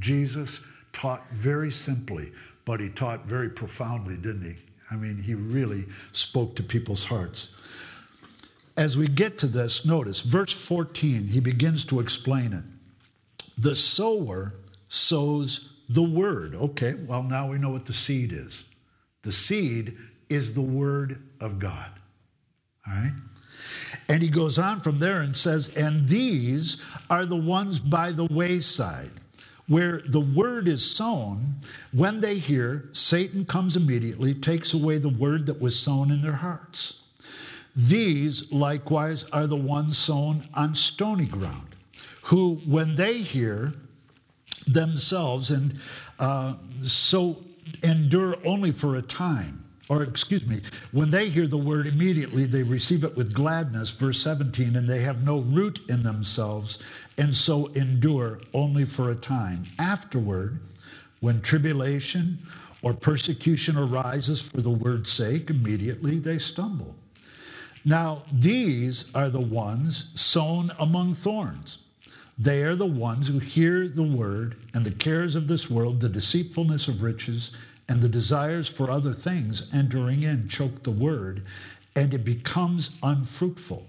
Jesus 0.00 0.60
taught 0.92 1.30
very 1.30 1.70
simply, 1.70 2.32
but 2.64 2.80
he 2.80 2.88
taught 2.88 3.26
very 3.26 3.48
profoundly, 3.48 4.16
didn't 4.16 4.44
he? 4.44 4.56
I 4.90 4.96
mean, 4.96 5.22
he 5.22 5.34
really 5.34 5.84
spoke 6.12 6.56
to 6.56 6.62
people's 6.62 7.04
hearts. 7.04 7.50
As 8.76 8.98
we 8.98 9.06
get 9.06 9.38
to 9.38 9.46
this, 9.46 9.84
notice 9.84 10.20
verse 10.20 10.52
14, 10.52 11.28
he 11.28 11.40
begins 11.40 11.84
to 11.86 12.00
explain 12.00 12.52
it. 12.52 12.64
The 13.56 13.76
sower 13.76 14.54
sows 14.88 15.70
the 15.88 16.02
word. 16.02 16.54
Okay, 16.54 16.94
well, 16.94 17.22
now 17.22 17.48
we 17.48 17.58
know 17.58 17.70
what 17.70 17.86
the 17.86 17.92
seed 17.92 18.32
is. 18.32 18.64
The 19.22 19.32
seed 19.32 19.96
is 20.28 20.54
the 20.54 20.60
word 20.60 21.22
of 21.40 21.58
God. 21.58 21.90
All 22.86 22.94
right? 22.94 23.12
And 24.08 24.22
he 24.22 24.28
goes 24.28 24.58
on 24.58 24.80
from 24.80 24.98
there 24.98 25.20
and 25.20 25.36
says, 25.36 25.68
And 25.68 26.06
these 26.06 26.76
are 27.08 27.24
the 27.24 27.36
ones 27.36 27.80
by 27.80 28.12
the 28.12 28.26
wayside, 28.26 29.12
where 29.68 30.02
the 30.06 30.20
word 30.20 30.68
is 30.68 30.84
sown. 30.84 31.60
When 31.92 32.20
they 32.20 32.38
hear, 32.38 32.90
Satan 32.92 33.44
comes 33.44 33.76
immediately, 33.76 34.34
takes 34.34 34.74
away 34.74 34.98
the 34.98 35.08
word 35.08 35.46
that 35.46 35.60
was 35.60 35.78
sown 35.78 36.10
in 36.10 36.22
their 36.22 36.32
hearts. 36.32 37.03
These, 37.76 38.52
likewise, 38.52 39.24
are 39.32 39.46
the 39.46 39.56
ones 39.56 39.98
sown 39.98 40.48
on 40.54 40.74
stony 40.74 41.26
ground, 41.26 41.74
who, 42.22 42.60
when 42.66 42.94
they 42.94 43.18
hear 43.18 43.74
themselves, 44.66 45.50
and 45.50 45.78
uh, 46.18 46.54
so 46.82 47.42
endure 47.82 48.36
only 48.44 48.70
for 48.70 48.96
a 48.96 49.02
time, 49.02 49.64
or 49.88 50.02
excuse 50.02 50.46
me, 50.46 50.60
when 50.92 51.10
they 51.10 51.28
hear 51.28 51.46
the 51.46 51.58
word, 51.58 51.86
immediately 51.86 52.46
they 52.46 52.62
receive 52.62 53.02
it 53.02 53.16
with 53.16 53.34
gladness, 53.34 53.90
verse 53.90 54.20
17, 54.20 54.76
and 54.76 54.88
they 54.88 55.00
have 55.00 55.24
no 55.24 55.40
root 55.40 55.80
in 55.88 56.02
themselves, 56.04 56.78
and 57.18 57.34
so 57.34 57.66
endure 57.74 58.40
only 58.54 58.84
for 58.84 59.10
a 59.10 59.16
time. 59.16 59.64
Afterward, 59.78 60.60
when 61.20 61.40
tribulation 61.40 62.38
or 62.82 62.94
persecution 62.94 63.76
arises 63.76 64.40
for 64.40 64.60
the 64.60 64.70
word's 64.70 65.10
sake, 65.10 65.50
immediately 65.50 66.18
they 66.18 66.38
stumble. 66.38 66.94
Now, 67.84 68.22
these 68.32 69.04
are 69.14 69.28
the 69.28 69.40
ones 69.40 70.08
sown 70.14 70.70
among 70.78 71.14
thorns. 71.14 71.78
They 72.38 72.62
are 72.62 72.74
the 72.74 72.86
ones 72.86 73.28
who 73.28 73.38
hear 73.38 73.86
the 73.86 74.02
word, 74.02 74.56
and 74.72 74.84
the 74.84 74.90
cares 74.90 75.36
of 75.36 75.46
this 75.46 75.70
world, 75.70 76.00
the 76.00 76.08
deceitfulness 76.08 76.88
of 76.88 77.02
riches, 77.02 77.52
and 77.88 78.00
the 78.00 78.08
desires 78.08 78.68
for 78.68 78.90
other 78.90 79.12
things 79.12 79.66
entering 79.72 80.22
in 80.22 80.48
choke 80.48 80.82
the 80.82 80.90
word, 80.90 81.44
and 81.94 82.14
it 82.14 82.24
becomes 82.24 82.90
unfruitful. 83.02 83.86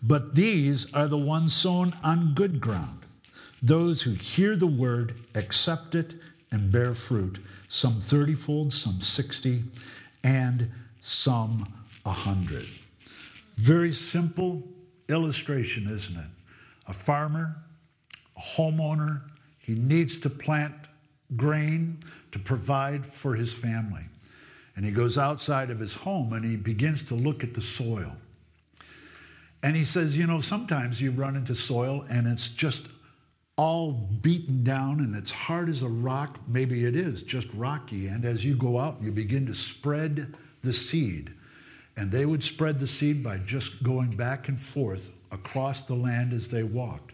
But 0.00 0.36
these 0.36 0.92
are 0.94 1.08
the 1.08 1.18
ones 1.18 1.52
sown 1.52 1.94
on 2.04 2.34
good 2.34 2.60
ground, 2.60 3.00
those 3.60 4.02
who 4.02 4.12
hear 4.12 4.54
the 4.54 4.68
word, 4.68 5.16
accept 5.34 5.96
it, 5.96 6.14
and 6.52 6.70
bear 6.70 6.94
fruit, 6.94 7.40
some 7.66 8.00
thirtyfold, 8.00 8.72
some 8.72 9.00
sixty, 9.00 9.64
and 10.22 10.70
some 11.00 11.74
a 12.06 12.12
hundred. 12.12 12.66
Very 13.58 13.90
simple 13.90 14.62
illustration, 15.08 15.88
isn't 15.88 16.16
it? 16.16 16.30
A 16.86 16.92
farmer, 16.92 17.56
a 18.36 18.40
homeowner, 18.40 19.22
he 19.58 19.74
needs 19.74 20.16
to 20.20 20.30
plant 20.30 20.72
grain 21.36 21.98
to 22.30 22.38
provide 22.38 23.04
for 23.04 23.34
his 23.34 23.52
family. 23.52 24.04
And 24.76 24.84
he 24.84 24.92
goes 24.92 25.18
outside 25.18 25.70
of 25.70 25.80
his 25.80 25.92
home 25.92 26.32
and 26.34 26.44
he 26.44 26.54
begins 26.54 27.02
to 27.04 27.16
look 27.16 27.42
at 27.42 27.54
the 27.54 27.60
soil. 27.60 28.16
And 29.64 29.74
he 29.74 29.82
says, 29.82 30.16
You 30.16 30.28
know, 30.28 30.38
sometimes 30.38 31.00
you 31.02 31.10
run 31.10 31.34
into 31.34 31.56
soil 31.56 32.04
and 32.08 32.28
it's 32.28 32.48
just 32.48 32.86
all 33.56 33.90
beaten 33.90 34.62
down 34.62 35.00
and 35.00 35.16
it's 35.16 35.32
hard 35.32 35.68
as 35.68 35.82
a 35.82 35.88
rock. 35.88 36.38
Maybe 36.46 36.84
it 36.84 36.94
is 36.94 37.24
just 37.24 37.48
rocky. 37.54 38.06
And 38.06 38.24
as 38.24 38.44
you 38.44 38.54
go 38.54 38.78
out 38.78 38.98
and 38.98 39.04
you 39.04 39.10
begin 39.10 39.46
to 39.46 39.54
spread 39.54 40.32
the 40.62 40.72
seed, 40.72 41.34
and 41.98 42.12
they 42.12 42.24
would 42.24 42.44
spread 42.44 42.78
the 42.78 42.86
seed 42.86 43.24
by 43.24 43.38
just 43.38 43.82
going 43.82 44.16
back 44.16 44.48
and 44.48 44.58
forth 44.58 45.18
across 45.32 45.82
the 45.82 45.96
land 45.96 46.32
as 46.32 46.46
they 46.46 46.62
walked. 46.62 47.12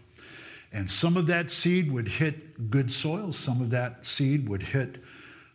And 0.71 0.89
some 0.89 1.17
of 1.17 1.25
that 1.25 1.49
seed 1.49 1.91
would 1.91 2.07
hit 2.07 2.69
good 2.69 2.91
soil, 2.91 3.31
some 3.31 3.61
of 3.61 3.71
that 3.71 4.05
seed 4.05 4.47
would 4.47 4.61
hit 4.61 4.99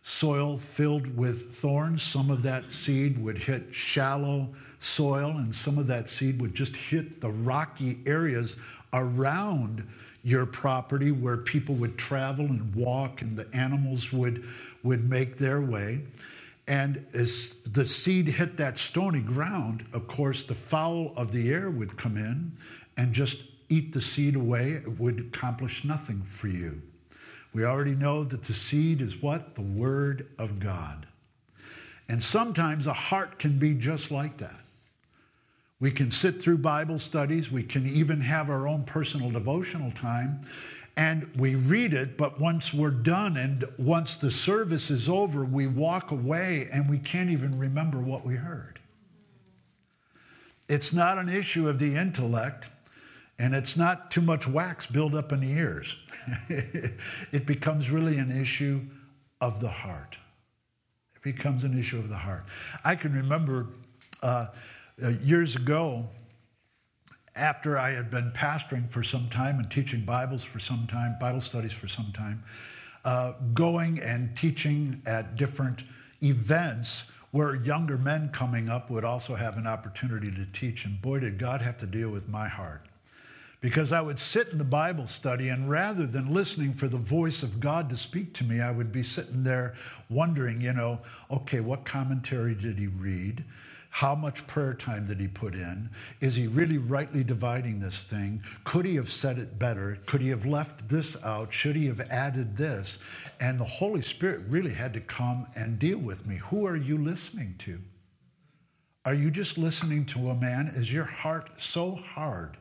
soil 0.02 0.58
filled 0.58 1.16
with 1.16 1.52
thorns, 1.52 2.02
some 2.02 2.28
of 2.28 2.42
that 2.42 2.72
seed 2.72 3.22
would 3.22 3.38
hit 3.38 3.72
shallow 3.72 4.48
soil, 4.80 5.36
and 5.36 5.54
some 5.54 5.78
of 5.78 5.86
that 5.86 6.08
seed 6.08 6.40
would 6.40 6.52
just 6.52 6.76
hit 6.76 7.20
the 7.20 7.30
rocky 7.30 8.00
areas 8.06 8.56
around 8.92 9.86
your 10.24 10.44
property 10.44 11.12
where 11.12 11.36
people 11.36 11.76
would 11.76 11.96
travel 11.96 12.46
and 12.46 12.74
walk 12.74 13.22
and 13.22 13.36
the 13.36 13.46
animals 13.54 14.12
would, 14.12 14.44
would 14.82 15.08
make 15.08 15.36
their 15.36 15.60
way. 15.60 16.00
And 16.70 17.04
as 17.14 17.54
the 17.64 17.84
seed 17.84 18.28
hit 18.28 18.56
that 18.58 18.78
stony 18.78 19.22
ground, 19.22 19.86
of 19.92 20.06
course, 20.06 20.44
the 20.44 20.54
fowl 20.54 21.12
of 21.16 21.32
the 21.32 21.52
air 21.52 21.68
would 21.68 21.96
come 21.96 22.16
in 22.16 22.52
and 22.96 23.12
just 23.12 23.42
eat 23.68 23.92
the 23.92 24.00
seed 24.00 24.36
away, 24.36 24.74
it 24.74 25.00
would 25.00 25.18
accomplish 25.18 25.84
nothing 25.84 26.22
for 26.22 26.46
you. 26.46 26.80
We 27.52 27.64
already 27.64 27.96
know 27.96 28.22
that 28.22 28.44
the 28.44 28.52
seed 28.52 29.00
is 29.00 29.20
what? 29.20 29.56
The 29.56 29.62
Word 29.62 30.28
of 30.38 30.60
God. 30.60 31.08
And 32.08 32.22
sometimes 32.22 32.86
a 32.86 32.92
heart 32.92 33.40
can 33.40 33.58
be 33.58 33.74
just 33.74 34.12
like 34.12 34.36
that. 34.38 34.62
We 35.80 35.90
can 35.90 36.12
sit 36.12 36.40
through 36.40 36.58
Bible 36.58 37.00
studies, 37.00 37.50
we 37.50 37.64
can 37.64 37.84
even 37.84 38.20
have 38.20 38.48
our 38.48 38.68
own 38.68 38.84
personal 38.84 39.32
devotional 39.32 39.90
time, 39.90 40.42
and 40.96 41.30
we 41.36 41.54
read 41.54 41.94
it, 41.94 42.16
but 42.16 42.40
once 42.40 42.74
we're 42.74 42.90
done 42.90 43.36
and 43.36 43.64
once 43.78 44.16
the 44.16 44.30
service 44.30 44.90
is 44.90 45.08
over, 45.08 45.44
we 45.44 45.66
walk 45.66 46.10
away 46.10 46.68
and 46.72 46.90
we 46.90 46.98
can't 46.98 47.30
even 47.30 47.58
remember 47.58 47.98
what 47.98 48.24
we 48.24 48.34
heard. 48.34 48.80
It's 50.68 50.92
not 50.92 51.18
an 51.18 51.28
issue 51.28 51.68
of 51.68 51.78
the 51.78 51.96
intellect, 51.96 52.70
and 53.38 53.54
it's 53.54 53.76
not 53.76 54.10
too 54.10 54.20
much 54.20 54.46
wax 54.46 54.86
build 54.86 55.14
up 55.14 55.32
in 55.32 55.40
the 55.40 55.50
ears. 55.50 55.96
it 56.48 57.46
becomes 57.46 57.90
really 57.90 58.18
an 58.18 58.30
issue 58.30 58.82
of 59.40 59.60
the 59.60 59.68
heart. 59.68 60.18
It 61.16 61.22
becomes 61.22 61.64
an 61.64 61.78
issue 61.78 61.98
of 61.98 62.08
the 62.08 62.16
heart. 62.16 62.44
I 62.84 62.94
can 62.94 63.12
remember 63.14 63.68
uh, 64.22 64.46
uh, 65.02 65.08
years 65.22 65.56
ago, 65.56 66.08
after 67.36 67.78
I 67.78 67.90
had 67.90 68.10
been 68.10 68.32
pastoring 68.32 68.88
for 68.88 69.02
some 69.02 69.28
time 69.28 69.58
and 69.58 69.70
teaching 69.70 70.04
Bibles 70.04 70.44
for 70.44 70.58
some 70.58 70.86
time, 70.86 71.16
Bible 71.20 71.40
studies 71.40 71.72
for 71.72 71.88
some 71.88 72.12
time, 72.12 72.42
uh, 73.04 73.32
going 73.54 74.00
and 74.00 74.36
teaching 74.36 75.02
at 75.06 75.36
different 75.36 75.84
events 76.22 77.06
where 77.30 77.54
younger 77.54 77.96
men 77.96 78.28
coming 78.30 78.68
up 78.68 78.90
would 78.90 79.04
also 79.04 79.34
have 79.34 79.56
an 79.56 79.66
opportunity 79.66 80.30
to 80.30 80.44
teach. 80.52 80.84
And 80.84 81.00
boy, 81.00 81.20
did 81.20 81.38
God 81.38 81.62
have 81.62 81.76
to 81.78 81.86
deal 81.86 82.10
with 82.10 82.28
my 82.28 82.48
heart 82.48 82.86
because 83.60 83.92
I 83.92 84.00
would 84.00 84.18
sit 84.18 84.48
in 84.48 84.58
the 84.58 84.64
Bible 84.64 85.06
study, 85.06 85.48
and 85.48 85.68
rather 85.68 86.06
than 86.06 86.32
listening 86.32 86.72
for 86.72 86.88
the 86.88 86.96
voice 86.96 87.42
of 87.42 87.60
God 87.60 87.90
to 87.90 87.96
speak 87.96 88.32
to 88.34 88.44
me, 88.44 88.60
I 88.60 88.70
would 88.70 88.90
be 88.90 89.02
sitting 89.02 89.44
there 89.44 89.74
wondering, 90.08 90.60
you 90.60 90.72
know, 90.72 91.00
okay, 91.30 91.60
what 91.60 91.84
commentary 91.84 92.54
did 92.54 92.78
he 92.78 92.86
read? 92.86 93.44
How 93.90 94.14
much 94.14 94.46
prayer 94.46 94.72
time 94.72 95.06
did 95.06 95.20
he 95.20 95.26
put 95.26 95.54
in? 95.54 95.90
Is 96.20 96.36
he 96.36 96.46
really 96.46 96.78
rightly 96.78 97.24
dividing 97.24 97.80
this 97.80 98.04
thing? 98.04 98.42
Could 98.62 98.86
he 98.86 98.94
have 98.94 99.10
said 99.10 99.38
it 99.38 99.58
better? 99.58 99.98
Could 100.06 100.20
he 100.20 100.28
have 100.28 100.46
left 100.46 100.88
this 100.88 101.22
out? 101.24 101.52
Should 101.52 101.74
he 101.74 101.86
have 101.86 102.00
added 102.08 102.56
this? 102.56 103.00
And 103.40 103.58
the 103.58 103.64
Holy 103.64 104.00
Spirit 104.00 104.42
really 104.48 104.72
had 104.72 104.94
to 104.94 105.00
come 105.00 105.46
and 105.56 105.78
deal 105.78 105.98
with 105.98 106.24
me. 106.24 106.36
Who 106.36 106.66
are 106.66 106.76
you 106.76 106.98
listening 106.98 107.56
to? 107.58 107.80
Are 109.04 109.14
you 109.14 109.30
just 109.30 109.58
listening 109.58 110.04
to 110.06 110.30
a 110.30 110.34
man? 110.36 110.68
Is 110.68 110.92
your 110.92 111.04
heart 111.04 111.60
so 111.60 111.96
hard? 111.96 112.56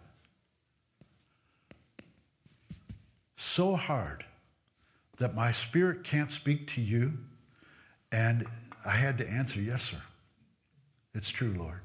So 3.35 3.75
hard 3.75 4.25
that 5.17 5.35
my 5.35 5.51
spirit 5.51 6.03
can't 6.03 6.31
speak 6.31 6.67
to 6.69 6.81
you? 6.81 7.13
And 8.11 8.47
I 8.83 8.91
had 8.91 9.19
to 9.19 9.29
answer, 9.29 9.61
Yes, 9.61 9.83
sir. 9.83 10.01
It's 11.19 11.29
true, 11.29 11.53
Lord. 11.57 11.81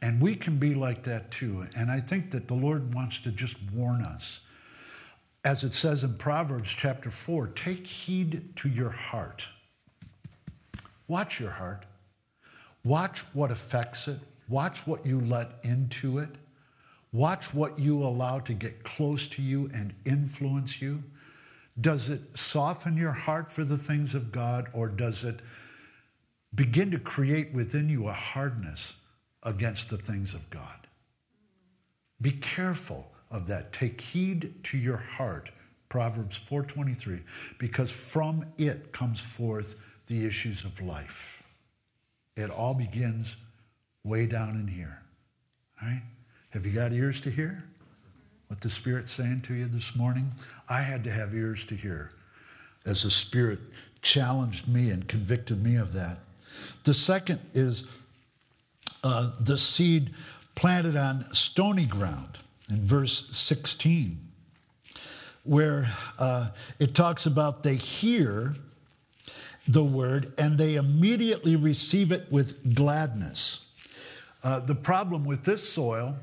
And 0.00 0.18
we 0.18 0.34
can 0.34 0.56
be 0.56 0.74
like 0.74 1.02
that 1.02 1.30
too. 1.30 1.66
And 1.76 1.90
I 1.90 2.00
think 2.00 2.30
that 2.30 2.48
the 2.48 2.54
Lord 2.54 2.94
wants 2.94 3.18
to 3.18 3.30
just 3.30 3.58
warn 3.70 4.00
us. 4.00 4.40
As 5.44 5.62
it 5.62 5.74
says 5.74 6.04
in 6.04 6.14
Proverbs 6.14 6.70
chapter 6.70 7.10
4, 7.10 7.48
take 7.48 7.86
heed 7.86 8.56
to 8.56 8.70
your 8.70 8.88
heart. 8.88 9.46
Watch 11.06 11.38
your 11.38 11.50
heart. 11.50 11.84
Watch 12.82 13.20
what 13.34 13.50
affects 13.50 14.08
it. 14.08 14.18
Watch 14.48 14.86
what 14.86 15.04
you 15.04 15.20
let 15.20 15.50
into 15.64 16.16
it. 16.16 16.30
Watch 17.12 17.52
what 17.52 17.78
you 17.78 18.02
allow 18.02 18.38
to 18.38 18.54
get 18.54 18.84
close 18.84 19.28
to 19.28 19.42
you 19.42 19.70
and 19.74 19.92
influence 20.06 20.80
you. 20.80 21.02
Does 21.78 22.08
it 22.08 22.34
soften 22.34 22.96
your 22.96 23.12
heart 23.12 23.52
for 23.52 23.64
the 23.64 23.76
things 23.76 24.14
of 24.14 24.32
God, 24.32 24.68
or 24.72 24.88
does 24.88 25.24
it 25.24 25.40
begin 26.54 26.90
to 26.90 26.98
create 26.98 27.52
within 27.52 27.88
you 27.88 28.08
a 28.08 28.12
hardness 28.12 28.94
against 29.42 29.88
the 29.88 29.96
things 29.96 30.34
of 30.34 30.48
God? 30.50 30.86
Be 32.20 32.32
careful 32.32 33.10
of 33.30 33.46
that. 33.48 33.72
Take 33.72 34.00
heed 34.00 34.62
to 34.64 34.78
your 34.78 34.98
heart, 34.98 35.50
Proverbs 35.88 36.38
4:23, 36.38 37.22
because 37.58 37.90
from 37.90 38.44
it 38.58 38.92
comes 38.92 39.20
forth 39.20 39.76
the 40.06 40.24
issues 40.24 40.64
of 40.64 40.80
life. 40.80 41.42
It 42.36 42.50
all 42.50 42.74
begins 42.74 43.36
way 44.04 44.26
down 44.26 44.56
in 44.56 44.68
here. 44.68 45.02
All 45.80 45.88
right? 45.88 46.02
Have 46.50 46.66
you 46.66 46.72
got 46.72 46.92
ears 46.92 47.20
to 47.22 47.30
hear? 47.30 47.64
what 48.52 48.60
the 48.60 48.68
Spirit's 48.68 49.10
saying 49.10 49.40
to 49.40 49.54
you 49.54 49.64
this 49.64 49.96
morning? 49.96 50.30
I 50.68 50.82
had 50.82 51.04
to 51.04 51.10
have 51.10 51.34
ears 51.34 51.64
to 51.64 51.74
hear 51.74 52.10
as 52.84 53.02
the 53.02 53.10
Spirit 53.10 53.60
challenged 54.02 54.68
me 54.68 54.90
and 54.90 55.08
convicted 55.08 55.64
me 55.64 55.76
of 55.76 55.94
that. 55.94 56.18
The 56.84 56.94
second 56.94 57.40
is 57.52 57.84
uh, 59.04 59.32
the 59.40 59.58
seed 59.58 60.14
planted 60.54 60.96
on 60.96 61.24
stony 61.34 61.86
ground 61.86 62.38
in 62.68 62.84
verse 62.84 63.28
16, 63.36 64.18
where 65.44 65.92
uh, 66.18 66.50
it 66.78 66.94
talks 66.94 67.26
about 67.26 67.62
they 67.62 67.76
hear 67.76 68.54
the 69.66 69.84
word 69.84 70.32
and 70.38 70.58
they 70.58 70.74
immediately 70.74 71.56
receive 71.56 72.12
it 72.12 72.30
with 72.30 72.74
gladness. 72.74 73.60
Uh, 74.42 74.60
the 74.60 74.74
problem 74.74 75.24
with 75.24 75.44
this 75.44 75.72
soil 75.72 76.16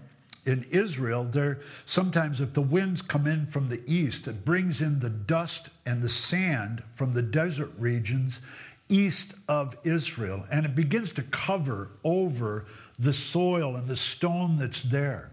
in 0.46 0.66
Israel, 0.72 1.24
there 1.24 1.60
sometimes 1.86 2.42
if 2.42 2.54
the 2.54 2.62
winds 2.62 3.02
come 3.02 3.28
in 3.28 3.46
from 3.46 3.70
the 3.70 3.82
east, 3.86 4.28
it 4.28 4.44
brings 4.44 4.82
in 4.82 5.00
the 5.00 5.10
dust 5.10 5.70
and 5.86 6.02
the 6.02 6.10
sand 6.10 6.84
from 6.92 7.14
the 7.14 7.22
desert 7.22 7.72
regions 7.78 8.42
east 8.90 9.36
of 9.48 9.78
Israel, 9.84 10.46
and 10.52 10.66
it 10.66 10.76
begins 10.76 11.14
to 11.14 11.24
cover 11.24 11.92
over 12.04 12.66
the 12.98 13.14
soil 13.14 13.76
and 13.76 13.88
the 13.88 13.96
stone 13.96 14.58
that's 14.58 14.84
there. 14.84 15.32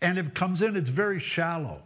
And 0.00 0.18
it 0.18 0.34
comes 0.34 0.62
in, 0.62 0.76
it's 0.76 0.90
very 0.90 1.18
shallow. 1.18 1.82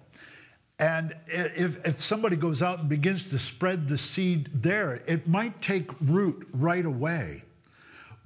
And 0.79 1.15
if, 1.27 1.87
if 1.87 2.01
somebody 2.01 2.37
goes 2.37 2.63
out 2.63 2.79
and 2.79 2.89
begins 2.89 3.27
to 3.29 3.39
spread 3.39 3.89
the 3.89 3.99
seed 3.99 4.49
there, 4.53 5.03
it 5.07 5.27
might 5.29 5.61
take 5.61 5.91
root 6.01 6.49
right 6.53 6.85
away 6.85 7.43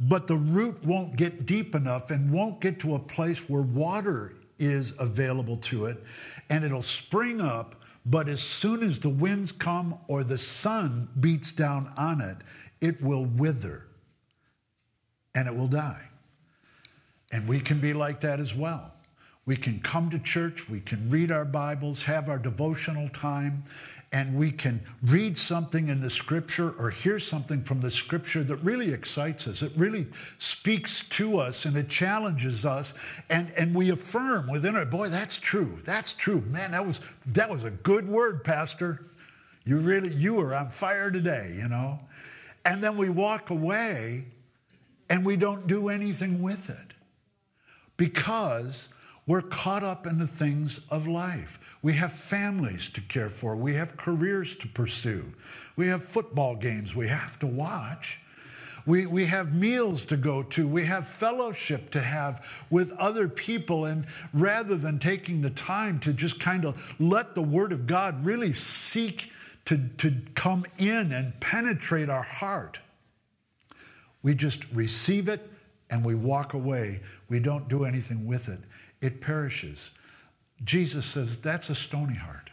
but 0.00 0.26
the 0.26 0.37
root 0.37 0.84
won't 0.84 1.16
get 1.16 1.46
deep 1.46 1.74
enough 1.74 2.10
and 2.10 2.32
won't 2.32 2.60
get 2.60 2.80
to 2.80 2.94
a 2.94 2.98
place 2.98 3.48
where 3.48 3.62
water 3.62 4.34
is 4.58 4.94
available 4.98 5.56
to 5.56 5.87
it, 5.87 6.02
and 6.50 6.64
it'll 6.64 6.82
spring 6.82 7.40
up. 7.40 7.76
But 8.06 8.28
as 8.28 8.42
soon 8.42 8.82
as 8.82 9.00
the 9.00 9.08
winds 9.08 9.50
come 9.50 9.98
or 10.08 10.24
the 10.24 10.38
sun 10.38 11.08
beats 11.18 11.52
down 11.52 11.90
on 11.96 12.20
it, 12.20 12.36
it 12.80 13.02
will 13.02 13.24
wither 13.24 13.86
and 15.34 15.48
it 15.48 15.54
will 15.54 15.68
die. 15.68 16.08
And 17.32 17.48
we 17.48 17.60
can 17.60 17.80
be 17.80 17.94
like 17.94 18.20
that 18.20 18.40
as 18.40 18.54
well. 18.54 18.94
We 19.46 19.56
can 19.56 19.80
come 19.80 20.08
to 20.10 20.18
church, 20.18 20.70
we 20.70 20.80
can 20.80 21.10
read 21.10 21.30
our 21.30 21.44
Bibles, 21.44 22.04
have 22.04 22.28
our 22.28 22.38
devotional 22.38 23.08
time, 23.08 23.64
and 24.14 24.37
we 24.37 24.53
can 24.53 24.81
read 25.03 25.37
something 25.37 25.88
in 25.88 26.00
the 26.00 26.09
scripture 26.09 26.70
or 26.79 26.88
hear 26.88 27.18
something 27.18 27.61
from 27.61 27.81
the 27.81 27.90
scripture 27.90 28.44
that 28.44 28.55
really 28.59 28.92
excites 28.92 29.48
us. 29.48 29.61
It 29.61 29.72
really 29.74 30.07
speaks 30.38 31.03
to 31.09 31.40
us 31.40 31.64
and 31.64 31.77
it 31.77 31.88
challenges 31.88 32.64
us, 32.64 32.94
and, 33.29 33.50
and 33.59 33.74
we 33.74 33.90
affirm 33.90 34.48
within 34.48 34.77
it, 34.77 34.88
boy, 34.88 35.09
that's 35.09 35.40
true. 35.40 35.81
That's 35.85 36.14
true. 36.14 36.42
Man, 36.42 36.70
that 36.70 36.87
was 36.87 37.00
that 37.27 37.50
was 37.50 37.64
a 37.64 37.72
good 37.72 38.07
word, 38.09 38.44
Pastor. 38.44 39.05
You 39.64 39.79
really 39.79 40.14
you 40.14 40.35
were 40.35 40.55
on 40.55 40.70
fire 40.70 41.11
today, 41.11 41.53
you 41.57 41.68
know. 41.68 41.98
And 42.64 42.85
then 42.85 42.96
we 42.96 43.09
walk 43.09 43.50
away 43.50 44.27
and 45.11 45.24
we 45.24 45.37
don't 45.37 45.66
do 45.66 45.88
anything 45.88 46.40
with 46.40 46.70
it 46.70 46.94
because 47.96 48.88
we're 49.26 49.42
caught 49.42 49.82
up 49.82 50.06
in 50.06 50.18
the 50.18 50.26
things 50.26 50.80
of 50.90 51.06
life. 51.06 51.58
We 51.82 51.94
have 51.94 52.12
families 52.12 52.90
to 52.90 53.00
care 53.00 53.30
for. 53.30 53.56
We 53.56 53.74
have 53.74 53.96
careers 53.96 54.54
to 54.56 54.68
pursue. 54.68 55.32
We 55.76 55.88
have 55.88 56.02
football 56.02 56.56
games 56.56 56.94
we 56.94 57.08
have 57.08 57.38
to 57.38 57.46
watch. 57.46 58.20
We, 58.87 59.06
we 59.06 59.24
have 59.24 59.54
meals 59.54 60.04
to 60.06 60.18
go 60.18 60.42
to. 60.42 60.68
We 60.68 60.84
have 60.84 61.08
fellowship 61.08 61.90
to 61.92 62.00
have 62.00 62.46
with 62.68 62.90
other 62.98 63.26
people. 63.26 63.87
And 63.87 64.06
rather 64.34 64.76
than 64.76 64.98
taking 64.98 65.40
the 65.40 65.50
time 65.50 66.00
to 66.00 66.12
just 66.12 66.38
kind 66.38 66.66
of 66.66 66.94
let 67.00 67.34
the 67.34 67.42
Word 67.42 67.72
of 67.72 67.87
God 67.87 68.22
really 68.26 68.52
seek 68.52 69.30
to, 69.64 69.78
to 69.96 70.14
come 70.34 70.66
in 70.76 71.12
and 71.12 71.38
penetrate 71.40 72.10
our 72.10 72.22
heart, 72.22 72.78
we 74.22 74.34
just 74.34 74.70
receive 74.74 75.28
it 75.28 75.48
and 75.88 76.04
we 76.04 76.14
walk 76.14 76.52
away. 76.52 77.00
We 77.30 77.40
don't 77.40 77.68
do 77.68 77.84
anything 77.84 78.26
with 78.26 78.50
it 78.50 78.58
it 79.04 79.20
perishes. 79.20 79.90
Jesus 80.64 81.04
says 81.04 81.36
that's 81.36 81.68
a 81.68 81.74
stony 81.74 82.14
heart. 82.14 82.48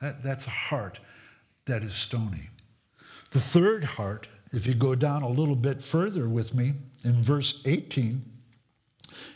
That, 0.00 0.22
that's 0.22 0.46
a 0.46 0.50
heart 0.50 0.98
that 1.66 1.82
is 1.82 1.92
stony. 1.92 2.48
The 3.32 3.38
third 3.38 3.84
heart, 3.84 4.28
if 4.50 4.66
you 4.66 4.74
go 4.74 4.94
down 4.94 5.22
a 5.22 5.28
little 5.28 5.56
bit 5.56 5.82
further 5.82 6.26
with 6.26 6.54
me 6.54 6.72
in 7.04 7.22
verse 7.22 7.60
18, 7.66 8.24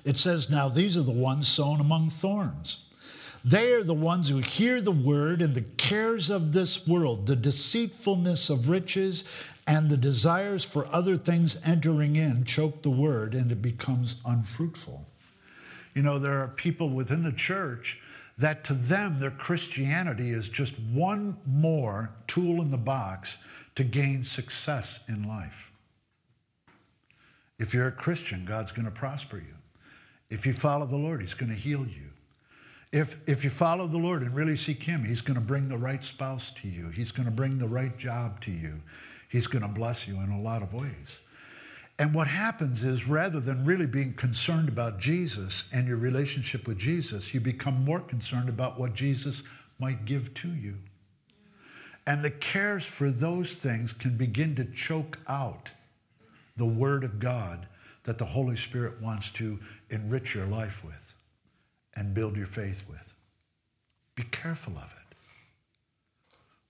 it 0.04 0.16
says, 0.16 0.48
Now 0.48 0.70
these 0.70 0.96
are 0.96 1.02
the 1.02 1.12
ones 1.12 1.48
sown 1.48 1.80
among 1.80 2.08
thorns. 2.08 2.78
They 3.44 3.74
are 3.74 3.82
the 3.82 3.92
ones 3.92 4.30
who 4.30 4.38
hear 4.38 4.80
the 4.80 4.90
word 4.90 5.42
and 5.42 5.54
the 5.54 5.60
cares 5.60 6.30
of 6.30 6.52
this 6.52 6.86
world, 6.86 7.26
the 7.26 7.36
deceitfulness 7.36 8.48
of 8.48 8.70
riches, 8.70 9.22
and 9.66 9.90
the 9.90 9.98
desires 9.98 10.64
for 10.64 10.88
other 10.94 11.18
things 11.18 11.58
entering 11.62 12.16
in 12.16 12.44
choke 12.44 12.80
the 12.80 12.90
word, 12.90 13.34
and 13.34 13.52
it 13.52 13.60
becomes 13.60 14.16
unfruitful. 14.24 15.06
You 15.94 16.02
know, 16.02 16.18
there 16.18 16.40
are 16.40 16.48
people 16.48 16.90
within 16.90 17.22
the 17.22 17.32
church 17.32 18.00
that 18.36 18.64
to 18.64 18.74
them, 18.74 19.20
their 19.20 19.30
Christianity 19.30 20.30
is 20.30 20.48
just 20.48 20.74
one 20.78 21.36
more 21.46 22.10
tool 22.26 22.60
in 22.60 22.70
the 22.70 22.76
box 22.76 23.38
to 23.76 23.84
gain 23.84 24.24
success 24.24 25.00
in 25.08 25.22
life. 25.22 25.70
If 27.58 27.72
you're 27.72 27.86
a 27.86 27.92
Christian, 27.92 28.44
God's 28.44 28.72
going 28.72 28.86
to 28.86 28.90
prosper 28.90 29.36
you. 29.36 29.54
If 30.30 30.46
you 30.46 30.52
follow 30.52 30.86
the 30.86 30.96
Lord, 30.96 31.20
He's 31.20 31.34
going 31.34 31.50
to 31.50 31.58
heal 31.58 31.86
you. 31.86 32.10
If, 32.92 33.16
if 33.28 33.44
you 33.44 33.50
follow 33.50 33.86
the 33.86 33.98
Lord 33.98 34.22
and 34.22 34.34
really 34.34 34.56
seek 34.56 34.82
Him, 34.82 35.04
He's 35.04 35.20
going 35.20 35.36
to 35.36 35.40
bring 35.40 35.68
the 35.68 35.78
right 35.78 36.04
spouse 36.04 36.50
to 36.52 36.68
you. 36.68 36.88
He's 36.88 37.12
going 37.12 37.26
to 37.26 37.32
bring 37.32 37.58
the 37.58 37.68
right 37.68 37.96
job 37.96 38.40
to 38.42 38.50
you. 38.50 38.80
He's 39.28 39.46
going 39.46 39.62
to 39.62 39.68
bless 39.68 40.08
you 40.08 40.20
in 40.20 40.30
a 40.30 40.40
lot 40.40 40.62
of 40.62 40.74
ways. 40.74 41.20
And 41.98 42.12
what 42.12 42.26
happens 42.26 42.82
is 42.82 43.08
rather 43.08 43.38
than 43.38 43.64
really 43.64 43.86
being 43.86 44.14
concerned 44.14 44.68
about 44.68 44.98
Jesus 44.98 45.66
and 45.72 45.86
your 45.86 45.96
relationship 45.96 46.66
with 46.66 46.78
Jesus, 46.78 47.32
you 47.32 47.40
become 47.40 47.84
more 47.84 48.00
concerned 48.00 48.48
about 48.48 48.78
what 48.78 48.94
Jesus 48.94 49.44
might 49.78 50.04
give 50.04 50.34
to 50.34 50.48
you. 50.48 50.78
And 52.06 52.24
the 52.24 52.30
cares 52.30 52.84
for 52.84 53.10
those 53.10 53.54
things 53.54 53.92
can 53.92 54.16
begin 54.16 54.56
to 54.56 54.64
choke 54.64 55.18
out 55.28 55.72
the 56.56 56.66
Word 56.66 57.04
of 57.04 57.18
God 57.18 57.66
that 58.02 58.18
the 58.18 58.24
Holy 58.24 58.56
Spirit 58.56 59.00
wants 59.00 59.30
to 59.32 59.58
enrich 59.88 60.34
your 60.34 60.46
life 60.46 60.84
with 60.84 61.14
and 61.94 62.12
build 62.12 62.36
your 62.36 62.46
faith 62.46 62.84
with. 62.88 63.14
Be 64.16 64.24
careful 64.24 64.74
of 64.76 64.92
it. 64.92 65.16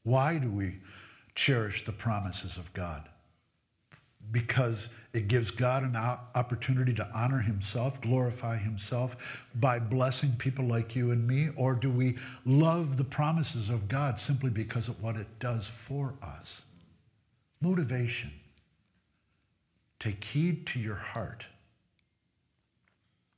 Why 0.03 0.39
do 0.39 0.51
we 0.51 0.81
cherish 1.35 1.85
the 1.85 1.93
promises 1.93 2.59
of 2.59 2.73
God? 2.75 3.09
Because 4.33 4.91
it 5.13 5.29
gives 5.29 5.51
God 5.51 5.85
an 5.85 5.97
opportunity 6.35 6.93
to 6.95 7.09
honor 7.15 7.39
himself, 7.39 8.01
glorify 8.01 8.57
himself 8.57 9.47
by 9.55 9.79
blessing 9.79 10.35
people 10.39 10.65
like 10.65 10.97
you 10.97 11.13
and 11.13 11.27
me? 11.27 11.51
Or 11.57 11.75
do 11.75 11.91
we 11.91 12.19
love 12.45 12.97
the 12.97 13.05
promises 13.05 13.71
of 13.71 13.89
God 13.89 14.19
simply 14.19 14.51
because 14.51 14.89
of 14.89 15.01
what 15.03 15.17
it 15.17 15.39
does 15.39 15.67
for 15.67 16.15
us? 16.23 16.65
Motivation. 17.61 18.33
Take 20.01 20.25
heed 20.25 20.67
to 20.69 20.81
your 20.81 20.97
heart. 20.97 21.47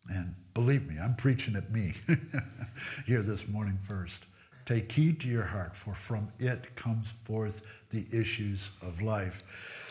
And 0.09 0.35
believe 0.55 0.89
me, 0.89 0.99
I'm 0.99 1.15
preaching 1.15 1.57
at 1.57 1.71
me 1.71 1.95
here 3.07 3.23
this 3.23 3.47
morning 3.49 3.79
first. 3.83 4.27
Take 4.65 4.91
heed 4.91 5.21
to 5.21 5.29
your 5.29 5.45
heart, 5.45 5.77
for 5.77 5.95
from 5.95 6.29
it 6.41 6.75
comes 6.75 7.13
forth 7.25 7.63
the 7.91 8.05
issues 8.11 8.73
of 8.83 9.01
life. 9.01 9.86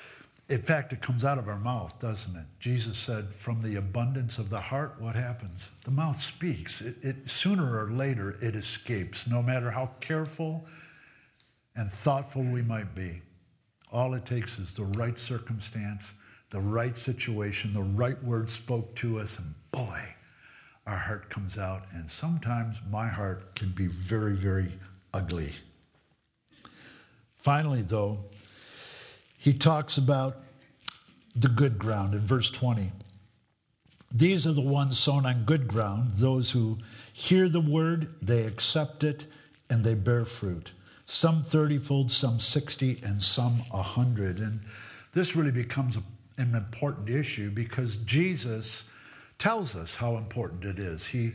In 0.47 0.61
fact, 0.61 0.93
it 0.93 1.01
comes 1.01 1.25
out 1.25 1.39
of 1.39 1.47
our 1.47 1.57
mouth, 1.57 1.99
doesn't 1.99 2.35
it? 2.35 2.45
Jesus 2.59 2.97
said, 2.97 3.33
From 3.33 3.61
the 3.61 3.77
abundance 3.77 4.37
of 4.37 4.51
the 4.51 4.59
heart, 4.59 4.95
what 4.99 5.15
happens? 5.15 5.71
The 5.83 5.91
mouth 5.91 6.17
speaks. 6.17 6.81
It, 6.81 6.95
it, 7.01 7.29
sooner 7.29 7.79
or 7.83 7.89
later, 7.89 8.37
it 8.41 8.55
escapes, 8.55 9.25
no 9.25 9.41
matter 9.41 9.71
how 9.71 9.91
careful 10.01 10.67
and 11.75 11.89
thoughtful 11.89 12.43
we 12.43 12.61
might 12.61 12.93
be. 12.93 13.23
All 13.91 14.13
it 14.13 14.25
takes 14.25 14.59
is 14.59 14.75
the 14.75 14.83
right 14.83 15.17
circumstance, 15.17 16.13
the 16.51 16.59
right 16.59 16.95
situation, 16.95 17.73
the 17.73 17.81
right 17.81 18.21
word 18.23 18.51
spoke 18.51 18.95
to 18.97 19.19
us, 19.19 19.39
and 19.39 19.55
boy, 19.71 20.15
our 20.85 20.95
heart 20.95 21.31
comes 21.31 21.57
out. 21.57 21.85
And 21.93 22.07
sometimes 22.07 22.81
my 22.91 23.07
heart 23.07 23.55
can 23.55 23.69
be 23.69 23.87
very, 23.87 24.35
very 24.35 24.67
ugly. 25.11 25.53
Finally, 27.33 27.81
though, 27.81 28.25
he 29.45 29.53
talks 29.53 29.95
about 29.95 30.37
the 31.35 31.47
good 31.47 31.77
ground 31.77 32.15
in 32.15 32.25
verse 32.25 32.49
20. 32.49 32.91
These 34.11 34.47
are 34.47 34.53
the 34.53 34.61
ones 34.61 34.97
sown 34.97 35.27
on 35.27 35.43
good 35.45 35.67
ground, 35.67 36.13
those 36.15 36.49
who 36.49 36.79
hear 37.13 37.47
the 37.47 37.61
word, 37.61 38.15
they 38.23 38.41
accept 38.41 39.03
it, 39.03 39.27
and 39.69 39.83
they 39.83 39.93
bear 39.93 40.25
fruit. 40.25 40.71
Some 41.05 41.43
30 41.43 41.77
fold, 41.77 42.11
some 42.11 42.39
60, 42.39 43.01
and 43.03 43.21
some 43.21 43.59
100. 43.69 44.39
And 44.39 44.61
this 45.13 45.35
really 45.35 45.51
becomes 45.51 45.99
an 46.39 46.55
important 46.55 47.11
issue 47.11 47.51
because 47.51 47.97
Jesus 47.97 48.85
tells 49.37 49.75
us 49.75 49.93
how 49.93 50.17
important 50.17 50.65
it 50.65 50.79
is. 50.79 51.05
He, 51.05 51.33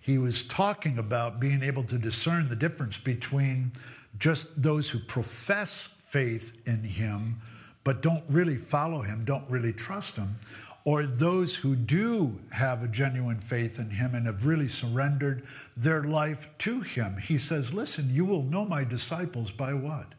he 0.00 0.18
was 0.18 0.42
talking 0.42 0.98
about 0.98 1.38
being 1.38 1.62
able 1.62 1.84
to 1.84 1.96
discern 1.96 2.48
the 2.48 2.56
difference 2.56 2.98
between 2.98 3.70
just 4.18 4.60
those 4.60 4.90
who 4.90 4.98
profess 4.98 5.90
faith 6.00 6.60
in 6.66 6.82
him 6.82 7.40
but 7.84 8.02
don't 8.02 8.24
really 8.28 8.56
follow 8.56 9.02
him, 9.02 9.24
don't 9.24 9.48
really 9.50 9.72
trust 9.72 10.16
him, 10.16 10.36
or 10.84 11.06
those 11.06 11.56
who 11.56 11.76
do 11.76 12.38
have 12.50 12.82
a 12.82 12.88
genuine 12.88 13.38
faith 13.38 13.78
in 13.78 13.90
him 13.90 14.14
and 14.14 14.26
have 14.26 14.46
really 14.46 14.68
surrendered 14.68 15.44
their 15.76 16.02
life 16.02 16.46
to 16.58 16.80
him. 16.80 17.18
He 17.18 17.38
says, 17.38 17.72
Listen, 17.72 18.10
you 18.10 18.24
will 18.24 18.42
know 18.42 18.64
my 18.64 18.82
disciples 18.82 19.52
by 19.52 19.74
what? 19.74 20.14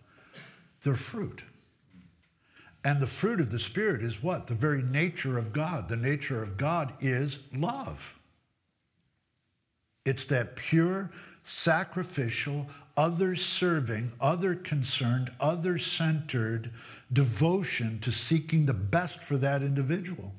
Their 0.83 0.95
fruit. 0.95 1.43
And 2.85 3.01
the 3.01 3.07
fruit 3.07 3.39
of 3.39 3.49
the 3.49 3.59
Spirit 3.59 4.01
is 4.01 4.21
what? 4.21 4.47
The 4.47 4.55
very 4.55 4.83
nature 4.83 5.37
of 5.37 5.53
God. 5.53 5.87
The 5.87 5.95
nature 5.95 6.41
of 6.41 6.57
God 6.57 6.93
is 6.99 7.39
love. 7.53 8.19
It's 10.05 10.25
that 10.25 10.57
pure, 10.57 11.09
sacrificial, 11.43 12.67
other 12.97 13.35
serving, 13.35 14.11
other 14.19 14.53
concerned, 14.53 15.31
other 15.39 15.77
centered 15.77 16.71
devotion 17.13 17.99
to 18.01 18.11
seeking 18.11 18.65
the 18.65 18.73
best 18.73 19.21
for 19.23 19.37
that 19.37 19.61
individual. 19.61 20.33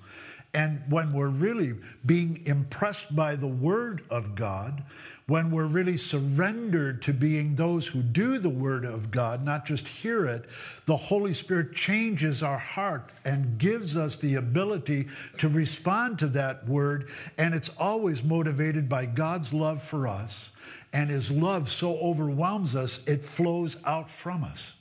And 0.55 0.81
when 0.89 1.13
we're 1.13 1.27
really 1.27 1.75
being 2.07 2.41
impressed 2.47 3.15
by 3.17 3.35
the 3.35 3.49
Word 3.49 4.05
of 4.09 4.37
God, 4.37 4.85
when 5.27 5.51
we're 5.51 5.67
really 5.67 5.97
surrendered 5.97 7.03
to 7.03 7.13
being 7.13 7.57
those 7.57 7.89
who 7.89 8.03
do 8.03 8.39
the 8.39 8.51
Word 8.51 8.85
of 8.85 9.11
God, 9.11 9.45
not 9.45 9.67
just 9.67 9.89
hear 9.89 10.27
it, 10.27 10.45
the 10.87 10.97
Holy 10.97 11.35
Spirit 11.35 11.73
changes 11.75 12.45
our 12.45 12.59
heart 12.59 13.13
and 13.25 13.59
gives 13.59 13.97
us 13.97 14.17
the 14.17 14.37
ability 14.37 15.09
to 15.39 15.49
respond 15.49 16.21
to 16.21 16.29
that 16.29 16.69
Word. 16.69 17.09
And 17.37 17.53
it's 17.53 17.71
always 17.77 18.23
motivated 18.23 18.89
by 18.89 19.07
God's 19.07 19.53
love 19.53 19.83
for 19.83 20.07
us. 20.07 20.53
And 20.93 21.11
His 21.11 21.33
love 21.33 21.69
so 21.69 21.99
overwhelms 21.99 22.77
us, 22.77 23.03
it 23.09 23.25
flows 23.25 23.77
out 23.85 24.09
from 24.09 24.45
us. 24.45 24.75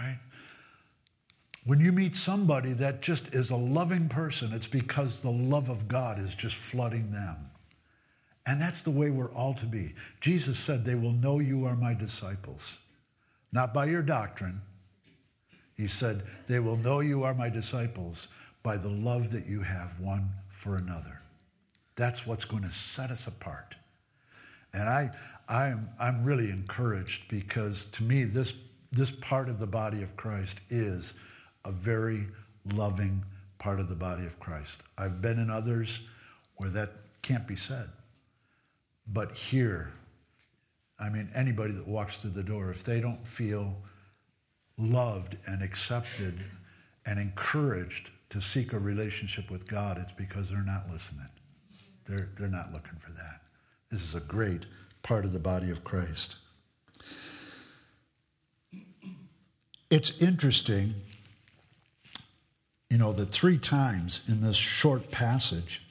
Right? 0.00 0.18
When 1.66 1.80
you 1.80 1.90
meet 1.90 2.14
somebody 2.14 2.72
that 2.74 3.02
just 3.02 3.34
is 3.34 3.50
a 3.50 3.56
loving 3.56 4.08
person, 4.08 4.52
it's 4.52 4.68
because 4.68 5.18
the 5.18 5.32
love 5.32 5.68
of 5.68 5.88
God 5.88 6.20
is 6.20 6.36
just 6.36 6.54
flooding 6.54 7.10
them. 7.10 7.50
And 8.46 8.60
that's 8.60 8.82
the 8.82 8.92
way 8.92 9.10
we're 9.10 9.32
all 9.32 9.52
to 9.54 9.66
be. 9.66 9.94
Jesus 10.20 10.60
said, 10.60 10.84
They 10.84 10.94
will 10.94 11.10
know 11.10 11.40
you 11.40 11.64
are 11.64 11.74
my 11.74 11.92
disciples, 11.92 12.78
not 13.50 13.74
by 13.74 13.86
your 13.86 14.02
doctrine. 14.02 14.60
He 15.76 15.88
said, 15.88 16.22
They 16.46 16.60
will 16.60 16.76
know 16.76 17.00
you 17.00 17.24
are 17.24 17.34
my 17.34 17.50
disciples 17.50 18.28
by 18.62 18.76
the 18.76 18.88
love 18.88 19.32
that 19.32 19.46
you 19.46 19.62
have 19.62 19.98
one 19.98 20.30
for 20.48 20.76
another. 20.76 21.20
That's 21.96 22.24
what's 22.24 22.44
going 22.44 22.62
to 22.62 22.70
set 22.70 23.10
us 23.10 23.26
apart. 23.26 23.74
And 24.72 24.88
I, 24.88 25.10
I'm, 25.48 25.88
I'm 25.98 26.22
really 26.22 26.50
encouraged 26.50 27.28
because 27.28 27.86
to 27.86 28.04
me, 28.04 28.22
this, 28.22 28.54
this 28.92 29.10
part 29.10 29.48
of 29.48 29.58
the 29.58 29.66
body 29.66 30.02
of 30.04 30.16
Christ 30.16 30.60
is 30.70 31.14
a 31.66 31.72
very 31.72 32.26
loving 32.74 33.24
part 33.58 33.80
of 33.80 33.88
the 33.88 33.94
body 33.94 34.24
of 34.24 34.38
Christ. 34.38 34.84
I've 34.96 35.20
been 35.20 35.38
in 35.38 35.50
others 35.50 36.02
where 36.56 36.70
that 36.70 36.90
can't 37.22 37.46
be 37.46 37.56
said. 37.56 37.88
But 39.08 39.32
here, 39.32 39.92
I 40.98 41.08
mean, 41.08 41.30
anybody 41.34 41.72
that 41.72 41.86
walks 41.86 42.18
through 42.18 42.30
the 42.30 42.42
door, 42.42 42.70
if 42.70 42.84
they 42.84 43.00
don't 43.00 43.26
feel 43.26 43.76
loved 44.78 45.36
and 45.46 45.62
accepted 45.62 46.44
and 47.04 47.18
encouraged 47.18 48.10
to 48.30 48.40
seek 48.40 48.72
a 48.72 48.78
relationship 48.78 49.50
with 49.50 49.66
God, 49.68 49.98
it's 49.98 50.12
because 50.12 50.50
they're 50.50 50.62
not 50.62 50.90
listening. 50.90 51.28
They're, 52.04 52.28
they're 52.38 52.48
not 52.48 52.72
looking 52.72 52.98
for 52.98 53.10
that. 53.12 53.42
This 53.90 54.02
is 54.02 54.14
a 54.14 54.20
great 54.20 54.66
part 55.02 55.24
of 55.24 55.32
the 55.32 55.40
body 55.40 55.70
of 55.70 55.84
Christ. 55.84 56.36
It's 59.88 60.10
interesting 60.20 60.94
you 62.90 62.98
know, 62.98 63.12
that 63.12 63.30
three 63.30 63.58
times 63.58 64.20
in 64.28 64.40
this 64.40 64.56
short 64.56 65.10
passage, 65.10 65.82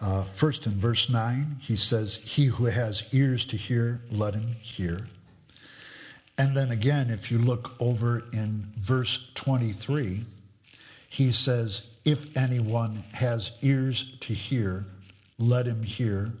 uh, 0.00 0.24
first 0.24 0.66
in 0.66 0.72
verse 0.72 1.08
9, 1.08 1.58
he 1.60 1.76
says, 1.76 2.16
He 2.16 2.46
who 2.46 2.66
has 2.66 3.04
ears 3.12 3.44
to 3.46 3.56
hear, 3.56 4.00
let 4.10 4.34
him 4.34 4.56
hear. 4.60 5.08
And 6.36 6.56
then 6.56 6.70
again, 6.70 7.10
if 7.10 7.32
you 7.32 7.38
look 7.38 7.72
over 7.80 8.24
in 8.32 8.68
verse 8.78 9.28
23, 9.34 10.24
he 11.08 11.32
says, 11.32 11.82
If 12.04 12.36
anyone 12.36 13.04
has 13.12 13.52
ears 13.62 14.16
to 14.20 14.34
hear, 14.34 14.86
let 15.38 15.66
him 15.66 15.82
hear. 15.82 16.32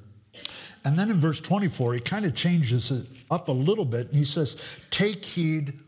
And 0.84 0.98
then 0.98 1.10
in 1.10 1.18
verse 1.18 1.40
24, 1.40 1.94
he 1.94 2.00
kind 2.00 2.24
of 2.24 2.34
changes 2.34 2.90
it 2.90 3.06
up 3.30 3.48
a 3.48 3.52
little 3.52 3.84
bit 3.84 4.08
and 4.08 4.16
he 4.16 4.24
says, 4.24 4.56
Take 4.90 5.24
heed 5.24 5.80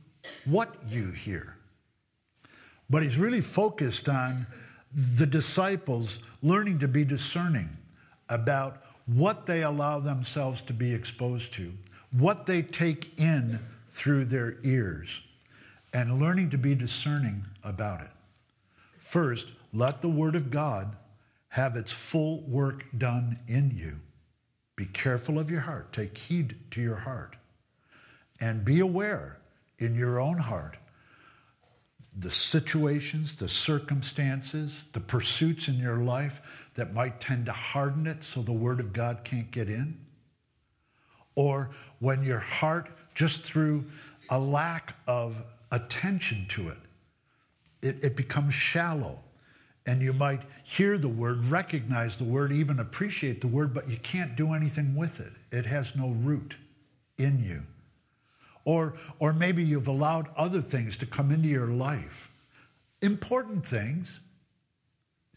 what 0.44 0.74
you 0.88 1.10
hear. 1.12 1.56
But 2.90 3.04
he's 3.04 3.16
really 3.16 3.40
focused 3.40 4.08
on 4.08 4.46
the 4.92 5.26
disciples 5.26 6.18
learning 6.42 6.80
to 6.80 6.88
be 6.88 7.04
discerning 7.04 7.68
about 8.28 8.82
what 9.06 9.46
they 9.46 9.62
allow 9.62 10.00
themselves 10.00 10.60
to 10.62 10.72
be 10.72 10.92
exposed 10.92 11.52
to, 11.54 11.72
what 12.10 12.46
they 12.46 12.62
take 12.62 13.18
in 13.18 13.60
through 13.88 14.24
their 14.24 14.56
ears, 14.64 15.22
and 15.94 16.20
learning 16.20 16.50
to 16.50 16.58
be 16.58 16.74
discerning 16.74 17.44
about 17.62 18.00
it. 18.02 18.10
First, 18.98 19.52
let 19.72 20.02
the 20.02 20.08
Word 20.08 20.34
of 20.34 20.50
God 20.50 20.96
have 21.50 21.76
its 21.76 21.92
full 21.92 22.40
work 22.42 22.86
done 22.96 23.38
in 23.46 23.72
you. 23.76 24.00
Be 24.76 24.86
careful 24.86 25.38
of 25.38 25.50
your 25.50 25.60
heart, 25.60 25.92
take 25.92 26.16
heed 26.16 26.56
to 26.72 26.80
your 26.80 26.96
heart, 26.96 27.36
and 28.40 28.64
be 28.64 28.80
aware 28.80 29.38
in 29.78 29.94
your 29.94 30.20
own 30.20 30.38
heart 30.38 30.76
the 32.18 32.30
situations, 32.30 33.36
the 33.36 33.48
circumstances, 33.48 34.86
the 34.92 35.00
pursuits 35.00 35.68
in 35.68 35.76
your 35.76 35.98
life 35.98 36.68
that 36.74 36.92
might 36.92 37.20
tend 37.20 37.46
to 37.46 37.52
harden 37.52 38.06
it 38.06 38.24
so 38.24 38.42
the 38.42 38.52
Word 38.52 38.80
of 38.80 38.92
God 38.92 39.20
can't 39.24 39.50
get 39.50 39.68
in? 39.68 39.98
Or 41.36 41.70
when 42.00 42.22
your 42.22 42.40
heart, 42.40 42.90
just 43.14 43.42
through 43.42 43.84
a 44.28 44.38
lack 44.38 44.94
of 45.06 45.46
attention 45.70 46.46
to 46.48 46.68
it, 46.68 46.78
it, 47.82 48.04
it 48.04 48.16
becomes 48.16 48.54
shallow. 48.54 49.20
And 49.86 50.02
you 50.02 50.12
might 50.12 50.42
hear 50.62 50.98
the 50.98 51.08
word, 51.08 51.46
recognize 51.46 52.16
the 52.16 52.24
word, 52.24 52.52
even 52.52 52.78
appreciate 52.78 53.40
the 53.40 53.48
word, 53.48 53.72
but 53.72 53.88
you 53.88 53.96
can't 53.96 54.36
do 54.36 54.52
anything 54.52 54.94
with 54.94 55.20
it. 55.20 55.32
It 55.50 55.66
has 55.66 55.96
no 55.96 56.10
root 56.10 56.56
in 57.16 57.42
you. 57.42 57.62
Or, 58.64 58.94
or 59.18 59.32
maybe 59.32 59.64
you've 59.64 59.88
allowed 59.88 60.28
other 60.36 60.60
things 60.60 60.96
to 60.98 61.06
come 61.06 61.32
into 61.32 61.48
your 61.48 61.68
life 61.68 62.30
important 63.02 63.64
things. 63.64 64.20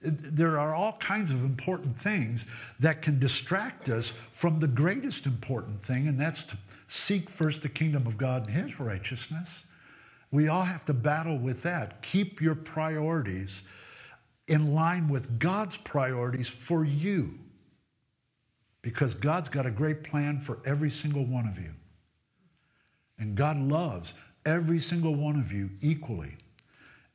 There 0.01 0.59
are 0.59 0.73
all 0.73 0.97
kinds 0.99 1.31
of 1.31 1.45
important 1.45 1.97
things 1.97 2.45
that 2.79 3.01
can 3.01 3.19
distract 3.19 3.87
us 3.87 4.13
from 4.31 4.59
the 4.59 4.67
greatest 4.67 5.25
important 5.25 5.81
thing, 5.81 6.09
and 6.09 6.19
that's 6.19 6.43
to 6.45 6.57
seek 6.87 7.29
first 7.29 7.61
the 7.61 7.69
kingdom 7.69 8.05
of 8.05 8.17
God 8.17 8.47
and 8.47 8.55
His 8.55 8.79
righteousness. 8.81 9.65
We 10.29 10.49
all 10.49 10.63
have 10.63 10.83
to 10.85 10.93
battle 10.93 11.37
with 11.37 11.63
that. 11.63 12.01
Keep 12.01 12.41
your 12.41 12.55
priorities 12.55 13.63
in 14.49 14.73
line 14.73 15.07
with 15.07 15.39
God's 15.39 15.77
priorities 15.77 16.49
for 16.49 16.83
you, 16.83 17.39
because 18.81 19.13
God's 19.13 19.47
got 19.47 19.65
a 19.65 19.71
great 19.71 20.03
plan 20.03 20.39
for 20.39 20.59
every 20.65 20.89
single 20.89 21.23
one 21.25 21.47
of 21.47 21.57
you. 21.57 21.71
And 23.23 23.37
God 23.37 23.57
loves 23.57 24.13
every 24.45 24.79
single 24.79 25.15
one 25.15 25.37
of 25.37 25.53
you 25.53 25.69
equally. 25.79 26.35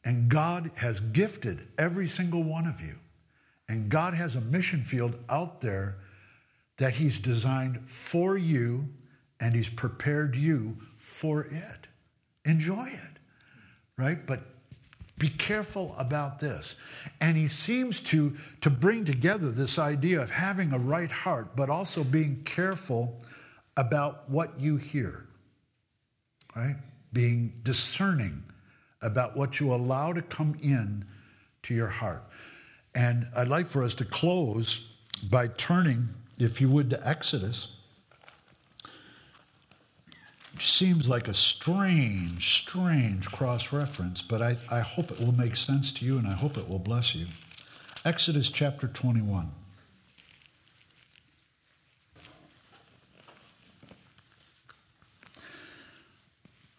And 0.07 0.31
God 0.31 0.71
has 0.79 1.01
gifted 1.01 1.69
every 1.77 2.07
single 2.07 2.43
one 2.43 2.67
of 2.67 2.81
you. 2.81 2.95
And 3.69 3.91
God 3.91 4.15
has 4.15 4.35
a 4.35 4.41
mission 4.41 4.83
field 4.83 5.19
out 5.29 5.61
there 5.61 5.99
that 6.79 6.95
He's 6.95 7.19
designed 7.19 7.91
for 7.91 8.39
you 8.39 8.89
and 9.39 9.55
He's 9.55 9.69
prepared 9.69 10.35
you 10.35 10.79
for 10.97 11.43
it. 11.43 11.89
Enjoy 12.47 12.87
it, 12.87 13.19
right? 13.99 14.27
But 14.27 14.41
be 15.19 15.29
careful 15.29 15.95
about 15.99 16.39
this. 16.39 16.77
And 17.21 17.37
he 17.37 17.49
seems 17.49 18.01
to, 18.03 18.35
to 18.63 18.71
bring 18.71 19.05
together 19.05 19.51
this 19.51 19.79
idea 19.79 20.23
of 20.23 20.31
having 20.31 20.73
a 20.73 20.79
right 20.79 21.11
heart, 21.11 21.55
but 21.55 21.69
also 21.69 22.03
being 22.03 22.45
careful 22.45 23.21
about 23.77 24.31
what 24.31 24.59
you 24.59 24.77
hear, 24.77 25.28
right? 26.55 26.77
Being 27.13 27.55
discerning 27.63 28.45
about 29.03 29.37
what 29.37 29.61
you 29.61 29.73
allow 29.73 30.13
to 30.13 30.23
come 30.23 30.57
in 30.63 31.05
to 31.63 31.75
your 31.75 31.89
heart. 31.89 32.25
And 32.95 33.25
I'd 33.37 33.49
like 33.49 33.67
for 33.67 33.83
us 33.83 33.95
to 33.97 34.05
close 34.05 34.81
by 35.31 35.49
turning, 35.49 36.09
if 36.39 36.61
you 36.61 36.69
would, 36.69 36.91
to 36.91 37.09
Exodus. 37.09 37.69
Seems 40.59 41.09
like 41.09 41.29
a 41.29 41.35
strange, 41.35 42.63
strange 42.63 43.29
cross 43.29 43.73
reference, 43.73 44.23
but 44.23 44.43
I, 44.43 44.57
I 44.71 44.81
hope 44.81 45.13
it 45.13 45.21
will 45.21 45.33
make 45.33 45.55
sense 45.55 45.93
to 45.93 46.05
you 46.05 46.19
and 46.19 46.27
I 46.27 46.33
hope 46.33 46.59
it 46.59 46.69
will 46.69 46.81
bless 46.81 47.15
you. 47.15 47.27
Exodus 48.05 48.51
chapter 48.51 48.89
21. 48.89 49.53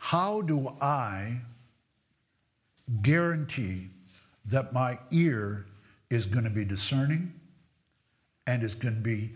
How 0.10 0.41
do 0.41 0.76
I 0.82 1.39
guarantee 3.04 3.89
that 4.45 4.74
my 4.74 4.98
ear 5.12 5.67
is 6.10 6.26
going 6.26 6.45
to 6.45 6.50
be 6.50 6.65
discerning 6.65 7.32
and 8.48 8.63
is 8.63 8.74
going 8.74 8.95
to 8.95 9.02
be 9.02 9.34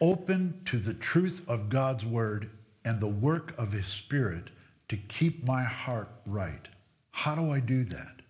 open 0.00 0.62
to 0.64 0.78
the 0.78 0.94
truth 0.94 1.46
of 1.46 1.68
God's 1.68 2.06
word 2.06 2.48
and 2.86 3.00
the 3.00 3.06
work 3.06 3.54
of 3.58 3.72
his 3.72 3.86
spirit 3.86 4.50
to 4.88 4.96
keep 4.96 5.46
my 5.46 5.62
heart 5.62 6.08
right. 6.24 6.70
How 7.10 7.34
do 7.34 7.50
I 7.50 7.60
do 7.60 7.84
that? 7.84 8.22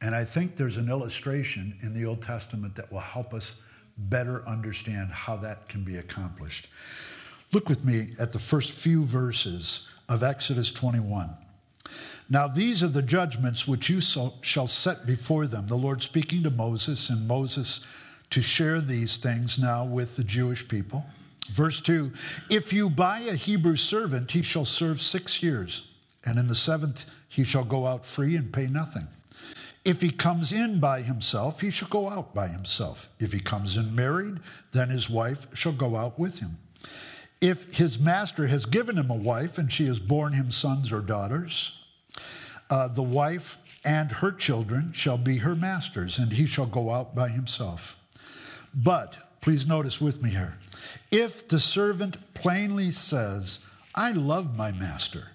And 0.00 0.14
I 0.14 0.24
think 0.24 0.56
there's 0.56 0.78
an 0.78 0.88
illustration 0.88 1.76
in 1.82 1.92
the 1.92 2.06
Old 2.06 2.22
Testament 2.22 2.74
that 2.76 2.90
will 2.90 3.00
help 3.00 3.34
us 3.34 3.56
better 3.98 4.42
understand 4.48 5.10
how 5.10 5.36
that 5.36 5.68
can 5.68 5.84
be 5.84 5.98
accomplished. 5.98 6.68
Look 7.52 7.68
with 7.68 7.84
me 7.84 8.12
at 8.18 8.32
the 8.32 8.38
first 8.38 8.78
few 8.78 9.04
verses 9.04 9.86
of 10.08 10.22
Exodus 10.22 10.70
21. 10.72 11.30
Now, 12.30 12.46
these 12.46 12.82
are 12.82 12.88
the 12.88 13.02
judgments 13.02 13.66
which 13.66 13.88
you 13.88 14.00
shall 14.00 14.66
set 14.66 15.06
before 15.06 15.46
them. 15.46 15.66
The 15.66 15.76
Lord 15.76 16.02
speaking 16.02 16.42
to 16.42 16.50
Moses, 16.50 17.08
and 17.08 17.26
Moses 17.26 17.80
to 18.30 18.42
share 18.42 18.80
these 18.80 19.16
things 19.16 19.58
now 19.58 19.84
with 19.84 20.16
the 20.16 20.24
Jewish 20.24 20.68
people. 20.68 21.06
Verse 21.50 21.80
2 21.80 22.12
If 22.50 22.72
you 22.72 22.90
buy 22.90 23.20
a 23.20 23.34
Hebrew 23.34 23.76
servant, 23.76 24.32
he 24.32 24.42
shall 24.42 24.66
serve 24.66 25.00
six 25.00 25.42
years, 25.42 25.82
and 26.24 26.38
in 26.38 26.48
the 26.48 26.54
seventh 26.54 27.06
he 27.28 27.44
shall 27.44 27.64
go 27.64 27.86
out 27.86 28.04
free 28.04 28.36
and 28.36 28.52
pay 28.52 28.66
nothing. 28.66 29.08
If 29.84 30.02
he 30.02 30.10
comes 30.10 30.52
in 30.52 30.80
by 30.80 31.00
himself, 31.00 31.62
he 31.62 31.70
shall 31.70 31.88
go 31.88 32.10
out 32.10 32.34
by 32.34 32.48
himself. 32.48 33.08
If 33.18 33.32
he 33.32 33.40
comes 33.40 33.76
in 33.76 33.94
married, 33.94 34.40
then 34.72 34.90
his 34.90 35.08
wife 35.08 35.46
shall 35.56 35.72
go 35.72 35.96
out 35.96 36.18
with 36.18 36.40
him. 36.40 36.58
If 37.40 37.76
his 37.76 38.00
master 38.00 38.48
has 38.48 38.66
given 38.66 38.98
him 38.98 39.10
a 39.10 39.16
wife 39.16 39.58
and 39.58 39.72
she 39.72 39.86
has 39.86 40.00
borne 40.00 40.32
him 40.32 40.50
sons 40.50 40.90
or 40.92 41.00
daughters, 41.00 41.72
uh, 42.68 42.88
the 42.88 43.02
wife 43.02 43.58
and 43.84 44.10
her 44.10 44.32
children 44.32 44.92
shall 44.92 45.18
be 45.18 45.38
her 45.38 45.54
masters, 45.54 46.18
and 46.18 46.32
he 46.32 46.46
shall 46.46 46.66
go 46.66 46.90
out 46.90 47.14
by 47.14 47.28
himself. 47.28 47.96
But, 48.74 49.16
please 49.40 49.66
notice 49.66 50.00
with 50.00 50.22
me 50.22 50.30
here, 50.30 50.58
if 51.10 51.46
the 51.46 51.60
servant 51.60 52.16
plainly 52.34 52.90
says, 52.90 53.60
I 53.94 54.12
love 54.12 54.56
my 54.56 54.72
master, 54.72 55.28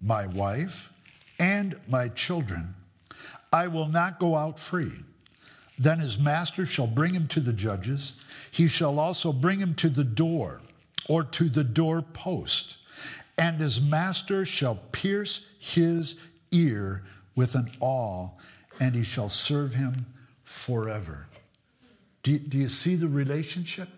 my 0.00 0.26
wife, 0.26 0.92
and 1.38 1.74
my 1.88 2.08
children, 2.08 2.74
I 3.52 3.66
will 3.66 3.88
not 3.88 4.20
go 4.20 4.36
out 4.36 4.58
free. 4.58 4.92
Then 5.78 5.98
his 5.98 6.18
master 6.18 6.64
shall 6.64 6.86
bring 6.86 7.14
him 7.14 7.26
to 7.28 7.40
the 7.40 7.52
judges. 7.52 8.14
He 8.50 8.68
shall 8.68 9.00
also 9.00 9.32
bring 9.32 9.58
him 9.58 9.74
to 9.76 9.88
the 9.88 10.04
door 10.04 10.60
or 11.10 11.24
to 11.24 11.48
the 11.48 11.64
doorpost, 11.64 12.76
and 13.36 13.60
his 13.60 13.80
master 13.80 14.46
shall 14.46 14.76
pierce 14.92 15.40
his 15.58 16.14
ear 16.52 17.02
with 17.34 17.56
an 17.56 17.68
awl, 17.80 18.38
and 18.78 18.94
he 18.94 19.02
shall 19.02 19.28
serve 19.28 19.74
him 19.74 20.06
forever. 20.44 21.26
Do 22.22 22.30
you, 22.30 22.38
do 22.38 22.58
you 22.58 22.68
see 22.68 22.94
the 22.94 23.08
relationship? 23.08 23.88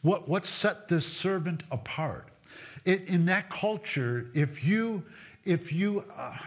What, 0.00 0.26
what 0.26 0.46
set 0.46 0.88
this 0.88 1.04
servant 1.04 1.64
apart? 1.70 2.28
It, 2.86 3.06
in 3.06 3.26
that 3.26 3.50
culture, 3.50 4.30
if 4.32 4.64
you, 4.66 5.04
if 5.44 5.70
you 5.70 6.02
uh, 6.16 6.38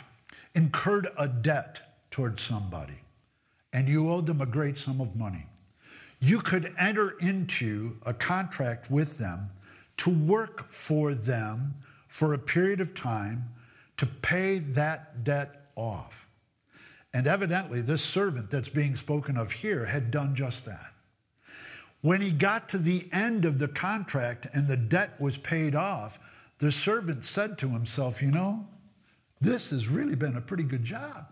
incurred 0.55 1.09
a 1.15 1.27
debt 1.27 1.79
towards 2.09 2.41
somebody 2.41 3.01
and 3.71 3.87
you 3.87 4.09
owed 4.09 4.25
them 4.25 4.41
a 4.41 4.47
great 4.47 4.79
sum 4.79 4.99
of 4.99 5.15
money, 5.15 5.45
you 6.23 6.39
could 6.39 6.73
enter 6.79 7.17
into 7.19 7.97
a 8.05 8.13
contract 8.13 8.89
with 8.89 9.17
them 9.17 9.49
to 9.97 10.09
work 10.09 10.63
for 10.63 11.13
them 11.13 11.73
for 12.07 12.33
a 12.33 12.39
period 12.39 12.79
of 12.79 12.93
time 12.93 13.43
to 13.97 14.05
pay 14.05 14.59
that 14.59 15.25
debt 15.25 15.67
off. 15.75 16.29
And 17.13 17.27
evidently, 17.27 17.81
this 17.81 18.01
servant 18.01 18.49
that's 18.49 18.69
being 18.69 18.95
spoken 18.95 19.35
of 19.35 19.51
here 19.51 19.83
had 19.83 20.11
done 20.11 20.33
just 20.33 20.63
that. 20.63 20.93
When 21.99 22.21
he 22.21 22.31
got 22.31 22.69
to 22.69 22.77
the 22.77 23.09
end 23.11 23.43
of 23.43 23.59
the 23.59 23.67
contract 23.67 24.47
and 24.53 24.69
the 24.69 24.77
debt 24.77 25.19
was 25.19 25.37
paid 25.37 25.75
off, 25.75 26.19
the 26.59 26.71
servant 26.71 27.25
said 27.25 27.57
to 27.57 27.67
himself, 27.67 28.21
You 28.21 28.31
know, 28.31 28.65
this 29.41 29.71
has 29.71 29.89
really 29.89 30.15
been 30.15 30.37
a 30.37 30.41
pretty 30.41 30.63
good 30.63 30.85
job. 30.85 31.25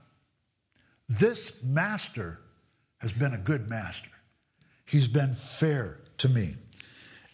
This 1.08 1.64
master 1.64 2.42
has 2.98 3.14
been 3.14 3.34
a 3.34 3.38
good 3.38 3.70
master. 3.70 4.12
He's 4.92 5.08
been 5.08 5.34
fair 5.34 6.00
to 6.18 6.28
me. 6.28 6.56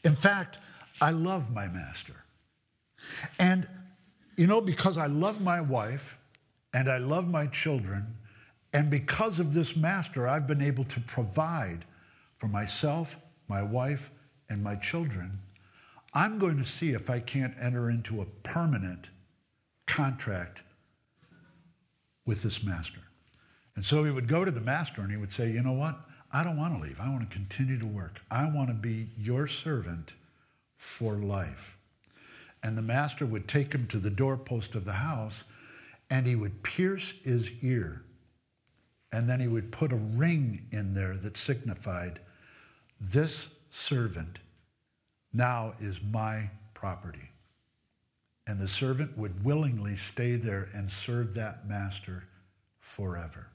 In 0.03 0.13
fact, 0.13 0.59
I 1.01 1.09
love 1.09 1.51
my 1.51 1.67
master. 1.67 2.23
And 3.39 3.67
you 4.37 4.45
know, 4.45 4.61
because 4.61 4.99
I 4.99 5.07
love 5.07 5.41
my 5.41 5.59
wife 5.59 6.19
and 6.71 6.87
I 6.87 6.99
love 6.99 7.27
my 7.27 7.47
children, 7.47 8.05
and 8.73 8.91
because 8.91 9.39
of 9.39 9.53
this 9.53 9.75
master, 9.75 10.27
I've 10.27 10.45
been 10.45 10.61
able 10.61 10.83
to 10.83 10.99
provide 10.99 11.85
for 12.37 12.47
myself, 12.47 13.17
my 13.47 13.63
wife, 13.63 14.11
and 14.49 14.63
my 14.63 14.75
children. 14.75 15.39
I'm 16.13 16.37
going 16.37 16.57
to 16.57 16.63
see 16.63 16.91
if 16.91 17.09
I 17.09 17.19
can't 17.19 17.55
enter 17.59 17.89
into 17.89 18.21
a 18.21 18.25
permanent 18.43 19.09
contract 19.87 20.61
with 22.27 22.43
this 22.43 22.63
master. 22.63 22.99
And 23.75 23.83
so 23.83 24.03
he 24.03 24.11
would 24.11 24.27
go 24.27 24.45
to 24.45 24.51
the 24.51 24.61
master 24.61 25.01
and 25.01 25.09
he 25.09 25.17
would 25.17 25.31
say, 25.31 25.49
You 25.49 25.63
know 25.63 25.73
what? 25.73 25.97
I 26.31 26.43
don't 26.43 26.57
want 26.57 26.75
to 26.75 26.81
leave. 26.81 26.99
I 26.99 27.09
want 27.09 27.29
to 27.29 27.35
continue 27.35 27.79
to 27.79 27.87
work. 27.87 28.21
I 28.29 28.49
want 28.49 28.69
to 28.69 28.75
be 28.75 29.07
your 29.17 29.47
servant 29.47 30.13
for 30.77 31.13
life 31.15 31.77
and 32.63 32.77
the 32.77 32.81
master 32.81 33.25
would 33.25 33.47
take 33.47 33.73
him 33.73 33.87
to 33.87 33.97
the 33.97 34.09
doorpost 34.09 34.75
of 34.75 34.85
the 34.85 34.91
house 34.91 35.45
and 36.09 36.25
he 36.25 36.35
would 36.35 36.63
pierce 36.63 37.13
his 37.23 37.51
ear. 37.63 38.03
And 39.11 39.29
then 39.29 39.39
he 39.39 39.47
would 39.47 39.71
put 39.71 39.93
a 39.93 39.97
ring 39.97 40.65
in 40.71 40.93
there 40.93 41.15
that 41.17 41.37
signified, 41.37 42.19
This 42.99 43.49
servant 43.69 44.39
now 45.31 45.73
is 45.79 46.01
my 46.01 46.49
property. 46.73 47.29
And 48.47 48.59
the 48.59 48.67
servant 48.67 49.17
would 49.17 49.43
willingly 49.43 49.95
stay 49.95 50.35
there 50.35 50.69
and 50.73 50.89
serve 50.89 51.33
that 51.35 51.67
master 51.67 52.23
forever. 52.79 53.47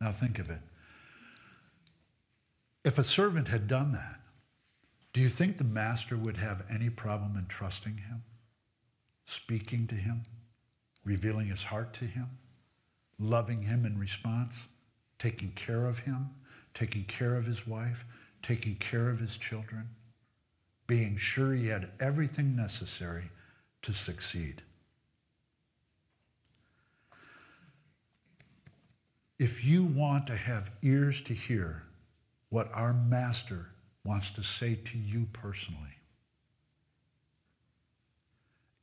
Now 0.00 0.10
think 0.10 0.38
of 0.38 0.50
it. 0.50 0.60
If 2.84 2.98
a 2.98 3.04
servant 3.04 3.48
had 3.48 3.68
done 3.68 3.92
that, 3.92 4.20
do 5.12 5.20
you 5.20 5.28
think 5.28 5.58
the 5.58 5.64
master 5.64 6.16
would 6.16 6.38
have 6.38 6.66
any 6.70 6.90
problem 6.90 7.36
in 7.36 7.46
trusting 7.46 7.98
him, 7.98 8.22
speaking 9.24 9.86
to 9.88 9.94
him, 9.94 10.22
revealing 11.04 11.48
his 11.48 11.64
heart 11.64 11.92
to 11.94 12.06
him? 12.06 12.38
loving 13.22 13.62
him 13.62 13.86
in 13.86 13.98
response, 13.98 14.68
taking 15.18 15.52
care 15.52 15.86
of 15.86 16.00
him, 16.00 16.30
taking 16.74 17.04
care 17.04 17.36
of 17.36 17.46
his 17.46 17.66
wife, 17.66 18.04
taking 18.42 18.74
care 18.76 19.08
of 19.08 19.20
his 19.20 19.36
children, 19.36 19.88
being 20.86 21.16
sure 21.16 21.52
he 21.52 21.68
had 21.68 21.92
everything 22.00 22.56
necessary 22.56 23.30
to 23.82 23.92
succeed. 23.92 24.62
If 29.38 29.64
you 29.64 29.84
want 29.84 30.26
to 30.28 30.36
have 30.36 30.72
ears 30.82 31.20
to 31.22 31.34
hear 31.34 31.84
what 32.52 32.68
our 32.74 32.92
master 32.92 33.70
wants 34.04 34.28
to 34.28 34.42
say 34.42 34.74
to 34.84 34.98
you 34.98 35.26
personally, 35.32 35.96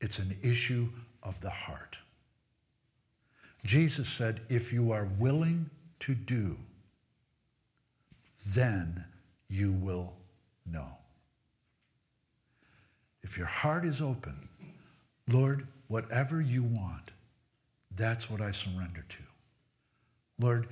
it's 0.01 0.17
an 0.17 0.35
issue 0.41 0.89
of 1.21 1.39
the 1.41 1.51
heart. 1.51 1.95
Jesus 3.63 4.09
said, 4.09 4.41
if 4.49 4.73
you 4.73 4.91
are 4.91 5.07
willing 5.19 5.69
to 5.99 6.15
do, 6.15 6.57
then 8.55 9.05
you 9.49 9.73
will 9.73 10.13
know. 10.65 10.97
If 13.21 13.37
your 13.37 13.45
heart 13.45 13.85
is 13.85 14.01
open, 14.01 14.49
Lord, 15.27 15.67
whatever 15.89 16.41
you 16.41 16.63
want, 16.63 17.11
that's 17.95 18.31
what 18.31 18.41
I 18.41 18.51
surrender 18.51 19.05
to. 19.09 19.23
Lord, 20.39 20.69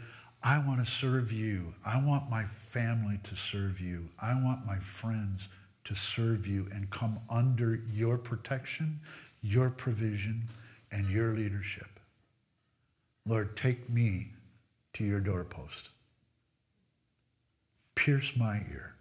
I 0.48 0.60
want 0.60 0.80
to 0.80 0.90
serve 0.90 1.34
you. 1.34 1.74
I 1.86 2.02
want 2.02 2.30
my 2.30 2.46
family 2.46 3.20
to 3.24 3.36
serve 3.36 3.82
you. 3.82 4.08
I 4.18 4.34
want 4.34 4.66
my 4.66 4.80
friends 4.80 5.50
to 5.84 5.94
serve 5.94 6.48
you 6.48 6.70
and 6.74 6.90
come 6.90 7.20
under 7.30 7.82
your 7.92 8.18
protection, 8.18 9.02
your 9.42 9.70
provision, 9.70 10.44
and 10.90 11.10
your 11.10 11.34
leadership. 11.34 12.00
Lord, 13.26 13.58
take 13.58 13.90
me 13.90 14.28
to 14.94 15.04
your 15.04 15.20
doorpost. 15.20 15.90
Pierce 17.96 18.38
my 18.38 18.64
ear 18.72 18.96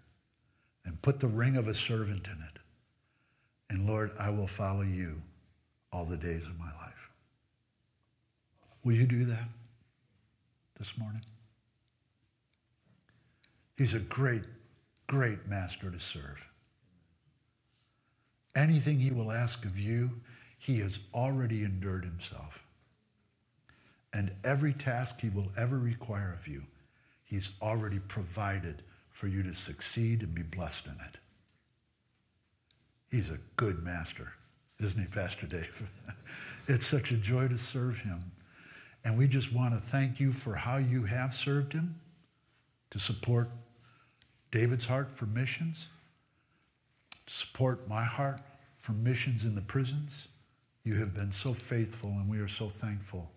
and 0.85 1.01
put 1.01 1.21
the 1.21 1.29
ring 1.29 1.57
of 1.57 1.69
a 1.69 1.75
servant 1.75 2.27
in 2.27 2.43
it. 2.43 2.59
And 3.71 3.87
Lord, 3.87 4.11
I 4.19 4.31
will 4.31 4.49
follow 4.49 4.83
you 4.83 5.23
all 5.93 6.07
the 6.07 6.17
days 6.17 6.49
of 6.49 6.59
my 6.59 6.73
life. 6.83 7.11
Will 8.83 8.95
you 8.95 9.07
do 9.07 9.27
that 9.27 9.47
this 10.77 10.99
morning? 10.99 11.23
He's 13.77 13.95
a 13.95 14.01
great, 14.01 14.45
great 15.07 15.47
master 15.47 15.91
to 15.91 16.01
serve. 16.01 16.49
Anything 18.55 18.99
he 18.99 19.11
will 19.11 19.31
ask 19.31 19.65
of 19.67 19.79
you, 19.79 20.11
he 20.59 20.81
has 20.81 20.99
already 21.13 21.63
endured 21.63 22.05
himself. 22.05 22.65
And 24.15 24.33
every 24.45 24.73
task 24.73 25.21
he 25.21 25.29
will 25.29 25.53
ever 25.59 25.79
require 25.79 26.33
of 26.33 26.49
you, 26.49 26.63
he's 27.23 27.51
already 27.61 27.99
provided 27.99 28.83
for 29.11 29.27
you 29.27 29.43
to 29.43 29.55
succeed 29.55 30.23
and 30.23 30.35
be 30.35 30.43
blessed 30.43 30.87
in 30.87 30.95
it. 30.95 31.19
He's 33.11 33.31
a 33.31 33.39
good 33.57 33.83
master, 33.83 34.33
isn't 34.81 34.99
he, 34.99 35.07
Pastor 35.07 35.47
Dave? 35.47 35.91
it's 36.69 36.87
such 36.87 37.13
a 37.13 37.17
joy 37.17 37.49
to 37.49 37.59
serve 37.59 38.01
him. 38.01 38.33
And 39.05 39.19
we 39.19 39.29
just 39.29 39.53
want 39.53 39.75
to 39.75 39.81
thank 39.81 40.19
you 40.19 40.33
for 40.33 40.55
how 40.55 40.79
you 40.79 41.05
have 41.05 41.35
served 41.35 41.75
him 41.75 42.01
to 42.91 42.99
support 42.99 43.51
David's 44.57 44.87
heart 44.87 45.13
for 45.13 45.27
missions, 45.27 45.91
support 47.27 47.87
my 47.87 48.03
heart 48.03 48.41
for 48.77 48.93
missions 48.93 49.45
in 49.45 49.55
the 49.55 49.61
prisons. 49.61 50.29
You 50.83 50.95
have 50.95 51.13
been 51.13 51.31
so 51.31 51.53
faithful, 51.53 52.09
and 52.09 52.27
we 52.27 52.39
are 52.39 52.49
so 52.49 52.71
thankful. 52.71 53.31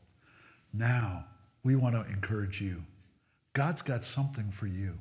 Now, 0.72 1.26
we 1.62 1.76
want 1.76 1.96
to 1.96 2.10
encourage 2.10 2.62
you. 2.62 2.82
God's 3.52 3.82
got 3.82 4.06
something 4.06 4.50
for 4.50 4.68
you. 4.68 4.98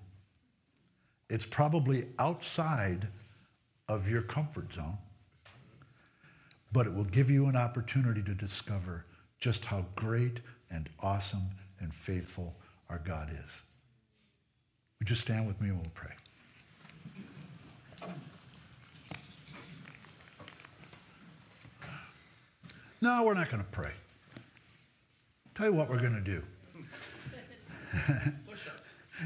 It's 1.30 1.46
probably 1.46 2.06
outside 2.18 3.06
of 3.88 4.10
your 4.10 4.22
comfort 4.22 4.72
zone, 4.72 4.98
but 6.72 6.88
it 6.88 6.94
will 6.94 7.04
give 7.04 7.30
you 7.30 7.46
an 7.46 7.54
opportunity 7.54 8.24
to 8.24 8.34
discover 8.34 9.04
just 9.38 9.64
how 9.64 9.86
great 9.94 10.40
and 10.68 10.88
awesome 11.00 11.50
and 11.78 11.94
faithful 11.94 12.56
our 12.90 12.98
God 12.98 13.30
is. 13.30 13.62
Would 14.98 15.10
you 15.10 15.16
stand 15.16 15.46
with 15.46 15.60
me 15.60 15.68
and 15.68 15.78
we'll 15.78 15.90
pray? 15.94 16.12
No, 23.00 23.22
we're 23.22 23.34
not 23.34 23.48
going 23.50 23.62
to 23.62 23.70
pray. 23.70 23.92
Tell 25.54 25.66
you 25.66 25.72
what 25.72 25.88
we're 25.88 26.00
going 26.00 26.14
to 26.14 26.20
do. 26.20 26.42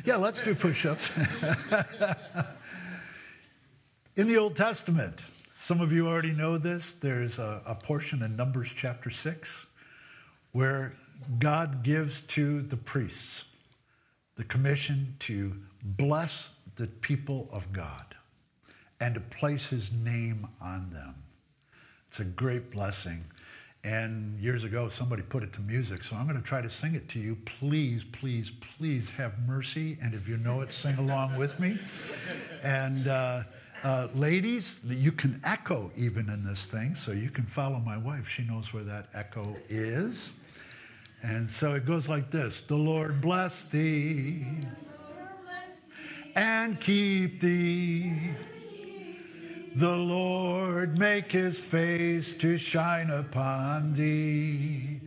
yeah, 0.04 0.16
let's 0.16 0.42
do 0.42 0.54
push 0.54 0.85
ups. 0.85 1.11
in 4.16 4.28
the 4.28 4.37
Old 4.37 4.56
Testament, 4.56 5.22
some 5.48 5.80
of 5.80 5.90
you 5.92 6.06
already 6.06 6.32
know 6.32 6.58
this, 6.58 6.92
there's 6.92 7.38
a, 7.38 7.62
a, 7.66 7.74
portion 7.74 8.22
in 8.22 8.37
Numbers 8.37 8.70
chapter 8.74 9.08
6 9.08 9.66
where 10.52 10.92
God 11.38 11.82
gives 11.82 12.20
to 12.22 12.61
the 12.61 12.76
priests 12.76 13.46
the 14.36 14.44
commission 14.44 15.14
to 15.20 15.54
bless 15.82 16.50
the 16.76 16.86
people 16.86 17.48
of 17.52 17.72
God 17.72 18.14
and 19.00 19.14
to 19.14 19.20
place 19.20 19.66
his 19.68 19.90
name 19.92 20.46
on 20.60 20.90
them. 20.90 21.14
It's 22.08 22.20
a 22.20 22.24
great 22.24 22.70
blessing. 22.70 23.24
And 23.84 24.38
years 24.38 24.62
ago, 24.62 24.88
somebody 24.88 25.22
put 25.22 25.42
it 25.42 25.52
to 25.54 25.60
music, 25.60 26.04
so 26.04 26.14
I'm 26.14 26.28
going 26.28 26.38
to 26.38 26.46
try 26.46 26.62
to 26.62 26.70
sing 26.70 26.94
it 26.94 27.08
to 27.10 27.18
you. 27.18 27.36
Please, 27.44 28.04
please, 28.04 28.50
please 28.50 29.10
have 29.10 29.32
mercy. 29.40 29.98
And 30.00 30.14
if 30.14 30.28
you 30.28 30.36
know 30.36 30.60
it, 30.60 30.72
sing 30.72 30.96
along 30.98 31.36
with 31.36 31.58
me. 31.58 31.78
And 32.62 33.08
uh, 33.08 33.42
uh, 33.82 34.06
ladies, 34.14 34.84
you 34.86 35.10
can 35.10 35.40
echo 35.42 35.90
even 35.96 36.28
in 36.28 36.44
this 36.44 36.66
thing, 36.66 36.94
so 36.94 37.10
you 37.10 37.28
can 37.28 37.44
follow 37.44 37.80
my 37.80 37.96
wife. 37.96 38.28
She 38.28 38.44
knows 38.44 38.72
where 38.72 38.84
that 38.84 39.08
echo 39.14 39.56
is. 39.68 40.32
And 41.22 41.48
so 41.48 41.74
it 41.74 41.87
goes 41.87 42.08
like 42.08 42.30
this 42.30 42.62
The 42.62 42.76
Lord 42.76 43.20
bless 43.20 43.64
thee 43.64 44.44
and 46.35 46.80
keep 46.80 47.40
thee. 47.40 48.35
The 49.74 49.96
Lord 49.96 50.98
make 50.98 51.32
his 51.32 51.58
face 51.58 52.35
to 52.35 52.58
shine 52.58 53.08
upon 53.08 53.94
thee 53.94 55.00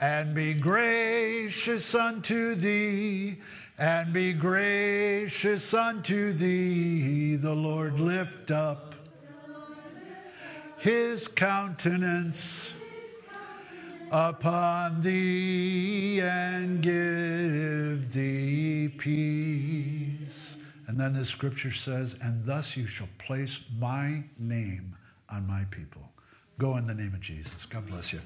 and 0.00 0.34
be 0.34 0.54
gracious 0.54 1.94
unto 1.94 2.54
thee 2.56 3.38
and 3.78 4.12
be 4.12 4.32
gracious 4.32 5.72
unto 5.72 6.32
thee. 6.32 7.36
The 7.36 7.54
Lord 7.54 8.00
lift 8.00 8.50
up 8.50 8.96
his 10.78 11.28
countenance 11.28 12.74
upon 14.12 15.02
thee 15.02 16.20
and 16.20 16.82
give 16.82 18.12
thee 18.12 18.88
peace. 18.98 20.56
And 20.86 20.98
then 20.98 21.14
the 21.14 21.24
scripture 21.24 21.72
says, 21.72 22.16
And 22.22 22.44
thus 22.44 22.76
you 22.76 22.86
shall 22.86 23.08
place 23.18 23.60
my 23.78 24.24
name 24.38 24.96
on 25.30 25.46
my 25.46 25.64
people. 25.70 26.10
Go 26.58 26.76
in 26.76 26.86
the 26.86 26.94
name 26.94 27.14
of 27.14 27.20
Jesus. 27.20 27.66
God 27.66 27.86
bless 27.86 28.12
you. 28.12 28.20